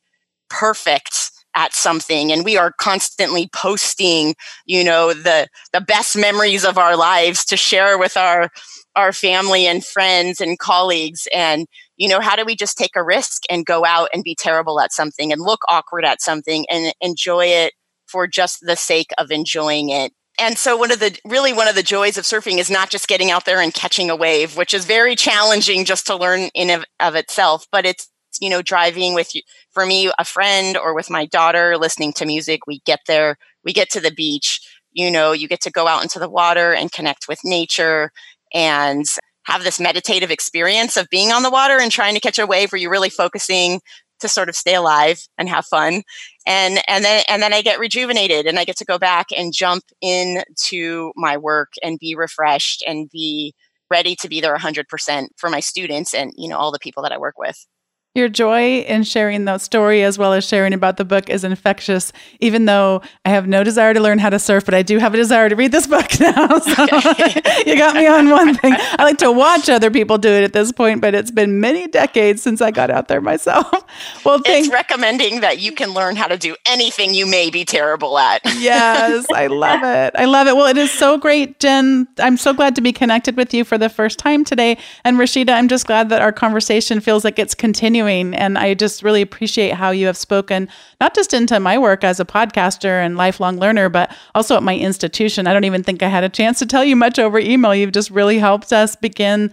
perfect 0.51 1.31
at 1.55 1.73
something 1.73 2.31
and 2.31 2.43
we 2.43 2.57
are 2.57 2.73
constantly 2.79 3.47
posting 3.53 4.33
you 4.65 4.83
know 4.83 5.13
the 5.13 5.47
the 5.71 5.81
best 5.81 6.15
memories 6.15 6.65
of 6.65 6.79
our 6.79 6.97
lives 6.97 7.45
to 7.45 7.55
share 7.55 7.97
with 7.97 8.17
our 8.17 8.49
our 8.95 9.13
family 9.13 9.67
and 9.67 9.85
friends 9.85 10.41
and 10.41 10.59
colleagues 10.59 11.27
and 11.33 11.67
you 12.03 12.09
know 12.09 12.19
how 12.19 12.35
do 12.35 12.43
we 12.43 12.53
just 12.53 12.77
take 12.77 12.97
a 12.97 13.03
risk 13.03 13.43
and 13.49 13.65
go 13.65 13.85
out 13.85 14.09
and 14.13 14.25
be 14.25 14.35
terrible 14.35 14.81
at 14.81 14.91
something 14.91 15.31
and 15.31 15.41
look 15.41 15.61
awkward 15.69 16.03
at 16.03 16.21
something 16.21 16.65
and 16.69 16.93
enjoy 16.99 17.45
it 17.45 17.71
for 18.07 18.27
just 18.27 18.59
the 18.61 18.75
sake 18.75 19.11
of 19.17 19.31
enjoying 19.31 19.87
it? 19.87 20.11
And 20.37 20.57
so 20.57 20.75
one 20.75 20.91
of 20.91 20.99
the 20.99 21.17
really 21.23 21.53
one 21.53 21.69
of 21.69 21.75
the 21.75 21.81
joys 21.81 22.17
of 22.17 22.25
surfing 22.25 22.57
is 22.57 22.69
not 22.69 22.89
just 22.89 23.07
getting 23.07 23.31
out 23.31 23.45
there 23.45 23.61
and 23.61 23.73
catching 23.73 24.09
a 24.09 24.17
wave 24.17 24.57
which 24.57 24.73
is 24.73 24.83
very 24.83 25.15
challenging 25.15 25.85
just 25.85 26.05
to 26.07 26.17
learn 26.17 26.49
in 26.53 26.69
of, 26.69 26.83
of 26.99 27.15
itself 27.15 27.67
but 27.71 27.85
it's 27.85 28.09
you 28.41 28.49
know 28.49 28.61
driving 28.61 29.13
with 29.13 29.31
for 29.71 29.85
me 29.85 30.11
a 30.19 30.25
friend 30.25 30.75
or 30.75 30.93
with 30.93 31.09
my 31.09 31.25
daughter 31.25 31.77
listening 31.77 32.11
to 32.11 32.25
music 32.25 32.67
we 32.67 32.81
get 32.85 32.99
there 33.07 33.37
we 33.63 33.71
get 33.71 33.89
to 33.91 34.01
the 34.01 34.11
beach 34.11 34.59
you 34.93 35.09
know, 35.09 35.31
you 35.31 35.47
get 35.47 35.61
to 35.61 35.71
go 35.71 35.87
out 35.87 36.03
into 36.03 36.19
the 36.19 36.29
water 36.29 36.73
and 36.73 36.91
connect 36.91 37.27
with 37.27 37.39
nature 37.43 38.11
and 38.53 39.05
have 39.45 39.63
this 39.63 39.79
meditative 39.79 40.31
experience 40.31 40.97
of 40.97 41.09
being 41.09 41.31
on 41.31 41.43
the 41.43 41.49
water 41.49 41.79
and 41.79 41.91
trying 41.91 42.13
to 42.13 42.19
catch 42.19 42.39
a 42.39 42.47
wave 42.47 42.71
where 42.71 42.79
you're 42.79 42.91
really 42.91 43.09
focusing 43.09 43.81
to 44.19 44.29
sort 44.29 44.49
of 44.49 44.55
stay 44.55 44.75
alive 44.75 45.27
and 45.37 45.49
have 45.49 45.65
fun 45.65 46.01
and 46.47 46.81
and 46.87 47.03
then 47.03 47.23
and 47.27 47.41
then 47.41 47.53
I 47.53 47.61
get 47.61 47.79
rejuvenated 47.79 48.45
and 48.45 48.57
I 48.57 48.65
get 48.65 48.77
to 48.77 48.85
go 48.85 48.97
back 48.97 49.27
and 49.35 49.53
jump 49.53 49.83
into 50.01 51.11
my 51.15 51.35
work 51.37 51.73
and 51.83 51.99
be 51.99 52.15
refreshed 52.15 52.83
and 52.87 53.09
be 53.09 53.53
ready 53.91 54.15
to 54.15 54.29
be 54.29 54.41
there 54.41 54.55
100% 54.57 55.27
for 55.37 55.49
my 55.49 55.59
students 55.59 56.13
and 56.13 56.31
you 56.35 56.47
know 56.49 56.57
all 56.57 56.71
the 56.71 56.79
people 56.79 57.03
that 57.03 57.11
I 57.11 57.17
work 57.17 57.37
with. 57.37 57.67
Your 58.15 58.29
joy 58.29 58.81
in 58.81 59.01
sharing 59.01 59.45
that 59.45 59.59
story 59.61 60.03
as 60.03 60.19
well 60.19 60.33
as 60.33 60.47
sharing 60.47 60.71
about 60.71 60.97
the 60.97 61.05
book 61.05 61.31
is 61.31 61.43
infectious, 61.43 62.13
even 62.39 62.65
though 62.65 63.01
I 63.25 63.29
have 63.29 63.47
no 63.47 63.63
desire 63.63 63.91
to 63.91 63.99
learn 63.99 64.19
how 64.19 64.29
to 64.29 64.37
surf, 64.37 64.65
but 64.65 64.75
I 64.75 64.83
do 64.83 64.99
have 64.99 65.15
a 65.15 65.17
desire 65.17 65.49
to 65.49 65.55
read 65.55 65.71
this 65.71 65.87
book 65.87 66.05
now. 66.19 66.59
So 66.59 66.83
okay. 66.83 67.41
you 67.65 67.75
got 67.75 67.95
me 67.95 68.05
on 68.05 68.29
one 68.29 68.53
thing. 68.53 68.75
I 68.77 69.03
like 69.03 69.17
to 69.17 69.31
watch 69.31 69.67
other 69.67 69.89
people 69.89 70.19
do 70.19 70.29
it 70.29 70.43
at 70.43 70.53
this 70.53 70.71
point, 70.71 71.01
but 71.01 71.15
it's 71.15 71.31
been 71.31 71.59
many 71.59 71.87
decades 71.87 72.43
since 72.43 72.61
I 72.61 72.69
got 72.69 72.91
out 72.91 73.07
there 73.07 73.19
myself. 73.21 73.65
Well, 74.25 74.39
thank- 74.39 74.65
it's 74.65 74.73
recommending 74.73 75.41
that 75.41 75.59
you 75.59 75.71
can 75.71 75.91
learn 75.93 76.15
how 76.15 76.27
to 76.27 76.37
do 76.37 76.55
anything 76.65 77.13
you 77.13 77.25
may 77.25 77.49
be 77.49 77.65
terrible 77.65 78.17
at. 78.17 78.41
yes, 78.57 79.25
I 79.33 79.47
love 79.47 79.81
it. 79.83 80.13
I 80.17 80.25
love 80.25 80.47
it. 80.47 80.55
Well, 80.55 80.67
it 80.67 80.77
is 80.77 80.91
so 80.91 81.17
great, 81.17 81.59
Jen. 81.59 82.07
I'm 82.19 82.37
so 82.37 82.53
glad 82.53 82.75
to 82.75 82.81
be 82.81 82.91
connected 82.93 83.35
with 83.37 83.53
you 83.53 83.63
for 83.63 83.77
the 83.77 83.89
first 83.89 84.17
time 84.17 84.43
today. 84.45 84.77
And 85.03 85.17
Rashida, 85.17 85.49
I'm 85.51 85.67
just 85.67 85.85
glad 85.87 86.09
that 86.09 86.21
our 86.21 86.31
conversation 86.31 87.01
feels 87.01 87.23
like 87.23 87.37
it's 87.37 87.53
continuing 87.53 88.02
continuing. 88.03 88.35
And 88.35 88.57
I 88.57 88.73
just 88.73 89.03
really 89.03 89.21
appreciate 89.21 89.73
how 89.73 89.91
you 89.91 90.05
have 90.07 90.17
spoken, 90.17 90.69
not 90.99 91.15
just 91.15 91.33
into 91.33 91.59
my 91.59 91.77
work 91.77 92.03
as 92.03 92.19
a 92.19 92.25
podcaster 92.25 93.03
and 93.03 93.17
lifelong 93.17 93.57
learner, 93.57 93.89
but 93.89 94.15
also 94.35 94.55
at 94.55 94.63
my 94.63 94.75
institution. 94.75 95.47
I 95.47 95.53
don't 95.53 95.63
even 95.63 95.83
think 95.83 96.03
I 96.03 96.09
had 96.09 96.23
a 96.23 96.29
chance 96.29 96.59
to 96.59 96.65
tell 96.65 96.83
you 96.83 96.95
much 96.95 97.19
over 97.19 97.39
email. 97.39 97.73
You've 97.73 97.91
just 97.91 98.11
really 98.11 98.39
helped 98.39 98.73
us 98.73 98.95
begin 98.95 99.51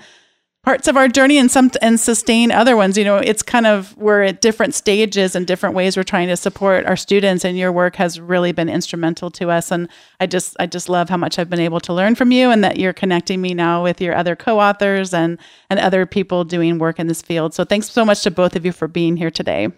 parts 0.62 0.86
of 0.88 0.96
our 0.96 1.08
journey 1.08 1.38
and 1.38 1.50
some 1.50 1.70
and 1.80 1.98
sustain 1.98 2.52
other 2.52 2.76
ones. 2.76 2.98
You 2.98 3.04
know 3.04 3.16
it's 3.16 3.42
kind 3.42 3.66
of 3.66 3.96
we're 3.96 4.22
at 4.22 4.40
different 4.40 4.74
stages 4.74 5.34
and 5.34 5.46
different 5.46 5.74
ways 5.74 5.96
we're 5.96 6.02
trying 6.02 6.28
to 6.28 6.36
support 6.36 6.86
our 6.86 6.96
students 6.96 7.44
and 7.44 7.56
your 7.56 7.72
work 7.72 7.96
has 7.96 8.20
really 8.20 8.52
been 8.52 8.68
instrumental 8.68 9.30
to 9.32 9.50
us. 9.50 9.70
And 9.70 9.88
i 10.20 10.26
just 10.26 10.56
i 10.60 10.66
just 10.66 10.88
love 10.88 11.08
how 11.08 11.16
much 11.16 11.38
i've 11.38 11.50
been 11.50 11.60
able 11.60 11.80
to 11.80 11.94
learn 11.94 12.14
from 12.14 12.30
you 12.32 12.50
and 12.50 12.62
that 12.62 12.78
you're 12.78 12.92
connecting 12.92 13.40
me 13.40 13.54
now 13.54 13.82
with 13.82 14.00
your 14.00 14.14
other 14.14 14.36
co-authors 14.36 15.14
and 15.14 15.38
and 15.70 15.80
other 15.80 16.04
people 16.04 16.44
doing 16.44 16.78
work 16.78 16.98
in 16.98 17.06
this 17.06 17.22
field. 17.22 17.54
So 17.54 17.64
thanks 17.64 17.90
so 17.90 18.04
much 18.04 18.22
to 18.22 18.30
both 18.30 18.56
of 18.56 18.66
you 18.66 18.72
for 18.72 18.88
being 18.88 19.16
here 19.16 19.30
today. 19.30 19.68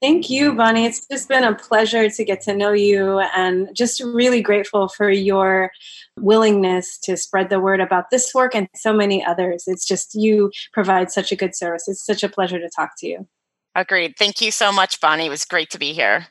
Thank 0.00 0.30
you, 0.30 0.54
Bonni. 0.54 0.86
It's 0.86 1.06
just 1.06 1.28
been 1.28 1.44
a 1.44 1.54
pleasure 1.54 2.08
to 2.08 2.24
get 2.24 2.40
to 2.42 2.54
know 2.54 2.72
you 2.72 3.18
and 3.36 3.68
just 3.74 4.00
really 4.00 4.40
grateful 4.40 4.88
for 4.88 5.10
your 5.10 5.70
willingness 6.20 6.98
to 6.98 7.16
spread 7.16 7.50
the 7.50 7.60
word 7.60 7.80
about 7.80 8.10
this 8.10 8.34
work 8.34 8.54
and 8.54 8.68
so 8.74 8.92
many 8.92 9.24
others. 9.24 9.64
It's 9.66 9.86
just 9.86 10.14
you 10.14 10.50
provide 10.72 11.10
such 11.10 11.32
a 11.32 11.36
good 11.36 11.56
service. 11.56 11.88
It's 11.88 12.04
such 12.04 12.22
a 12.22 12.28
pleasure 12.28 12.58
to 12.58 12.68
talk 12.74 12.90
to 12.98 13.06
you. 13.06 13.28
Agreed. 13.74 14.14
Thank 14.18 14.40
you 14.40 14.50
so 14.50 14.72
much, 14.72 15.00
Bonni. 15.00 15.26
It 15.26 15.30
was 15.30 15.44
great 15.44 15.70
to 15.70 15.78
be 15.78 15.92
here. 15.92 16.26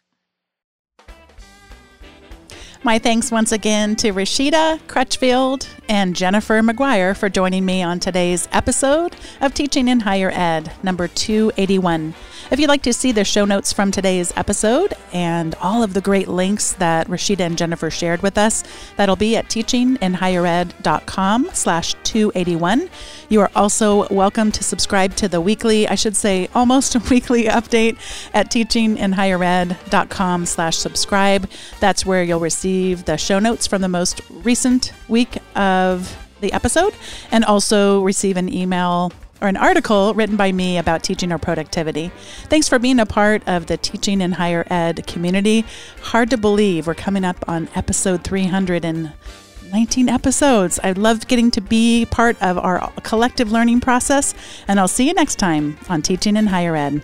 My 2.82 2.98
thanks 2.98 3.30
once 3.30 3.52
again 3.52 3.98
to 3.98 4.14
Rashida 4.14 4.80
Crutchfield 4.88 5.68
and 5.90 6.16
Jennifer 6.16 6.64
Maguire 6.64 7.14
for 7.14 7.28
joining 7.28 7.66
me 7.66 7.84
on 7.84 8.00
today's 8.00 8.48
episode 8.54 9.18
of 9.42 9.54
Teaching 9.54 9.90
in 9.90 10.00
Higher 10.00 10.32
Ed, 10.32 10.72
number 10.82 11.10
281. 11.10 12.14
If 12.52 12.60
you'd 12.60 12.68
like 12.68 12.82
to 12.84 12.94
see 12.94 13.12
the 13.12 13.24
show 13.24 13.46
notes 13.46 13.72
from 13.72 13.92
today's 13.92 14.34
episode 14.36 14.96
and 15.14 15.54
all 15.62 15.84
of 15.84 15.94
the 15.94 16.02
great 16.02 16.28
links 16.28 16.72
that 16.74 17.08
Rashida 17.08 17.42
and 17.42 17.56
Jennifer 17.56 17.92
shared 17.92 18.24
with 18.24 18.40
us, 18.40 18.64
that'll 18.96 19.16
be 19.16 19.38
at 19.38 19.50
teachinginhighered.com 19.50 21.50
slash 21.54 21.94
281. 22.04 22.90
You 23.30 23.42
are 23.42 23.52
also 23.56 24.08
welcome 24.08 24.52
to 24.52 24.64
subscribe 24.64 25.16
to 25.18 25.28
the 25.28 25.40
weekly, 25.40 25.88
I 25.88 25.94
should 25.94 26.16
say 26.16 26.50
almost 26.56 26.96
weekly 27.12 27.44
update 27.44 28.00
at 28.34 28.50
teachinginhighered.com 28.50 30.46
slash 30.48 30.78
subscribe. 30.78 31.48
That's 31.80 32.04
where 32.04 32.24
you'll 32.24 32.40
receive 32.40 33.06
the 33.06 33.18
show 33.18 33.38
notes 33.38 33.68
from 33.68 33.84
the 33.84 33.90
most 33.90 34.22
recent 34.32 34.92
week 35.08 35.38
of 35.56 36.18
the 36.42 36.52
episode 36.52 36.96
and 37.32 37.46
also 37.46 38.02
receive 38.02 38.38
an 38.38 38.52
email 38.52 39.12
or 39.42 39.48
an 39.48 39.58
article 39.58 40.14
written 40.14 40.36
by 40.36 40.52
me 40.52 40.78
about 40.78 41.04
teaching 41.04 41.32
or 41.32 41.38
productivity. 41.38 42.12
Thanks 42.46 42.68
for 42.68 42.80
being 42.80 43.00
a 43.00 43.06
part 43.06 43.42
of 43.48 43.68
the 43.68 43.78
teaching 43.78 44.22
in 44.22 44.34
higher 44.34 44.66
ed 44.70 45.08
community. 45.08 45.66
Hard 46.02 46.30
to 46.32 46.38
believe 46.38 46.88
we're 46.88 46.96
coming 46.96 47.24
up 47.24 47.38
on 47.48 47.70
episode 47.76 48.24
319 48.24 50.10
episodes. 50.10 50.80
I 50.84 50.92
love 50.92 51.28
getting 51.28 51.52
to 51.52 51.62
be 51.62 52.06
part 52.10 52.42
of 52.42 52.58
our 52.58 52.92
collective 53.04 53.52
learning 53.52 53.82
process, 53.82 54.34
and 54.68 54.80
I'll 54.80 54.88
see 54.88 55.08
you 55.08 55.14
next 55.14 55.36
time 55.36 55.78
on 55.88 56.02
Teaching 56.02 56.36
in 56.36 56.48
Higher 56.48 56.76
Ed. 56.76 57.02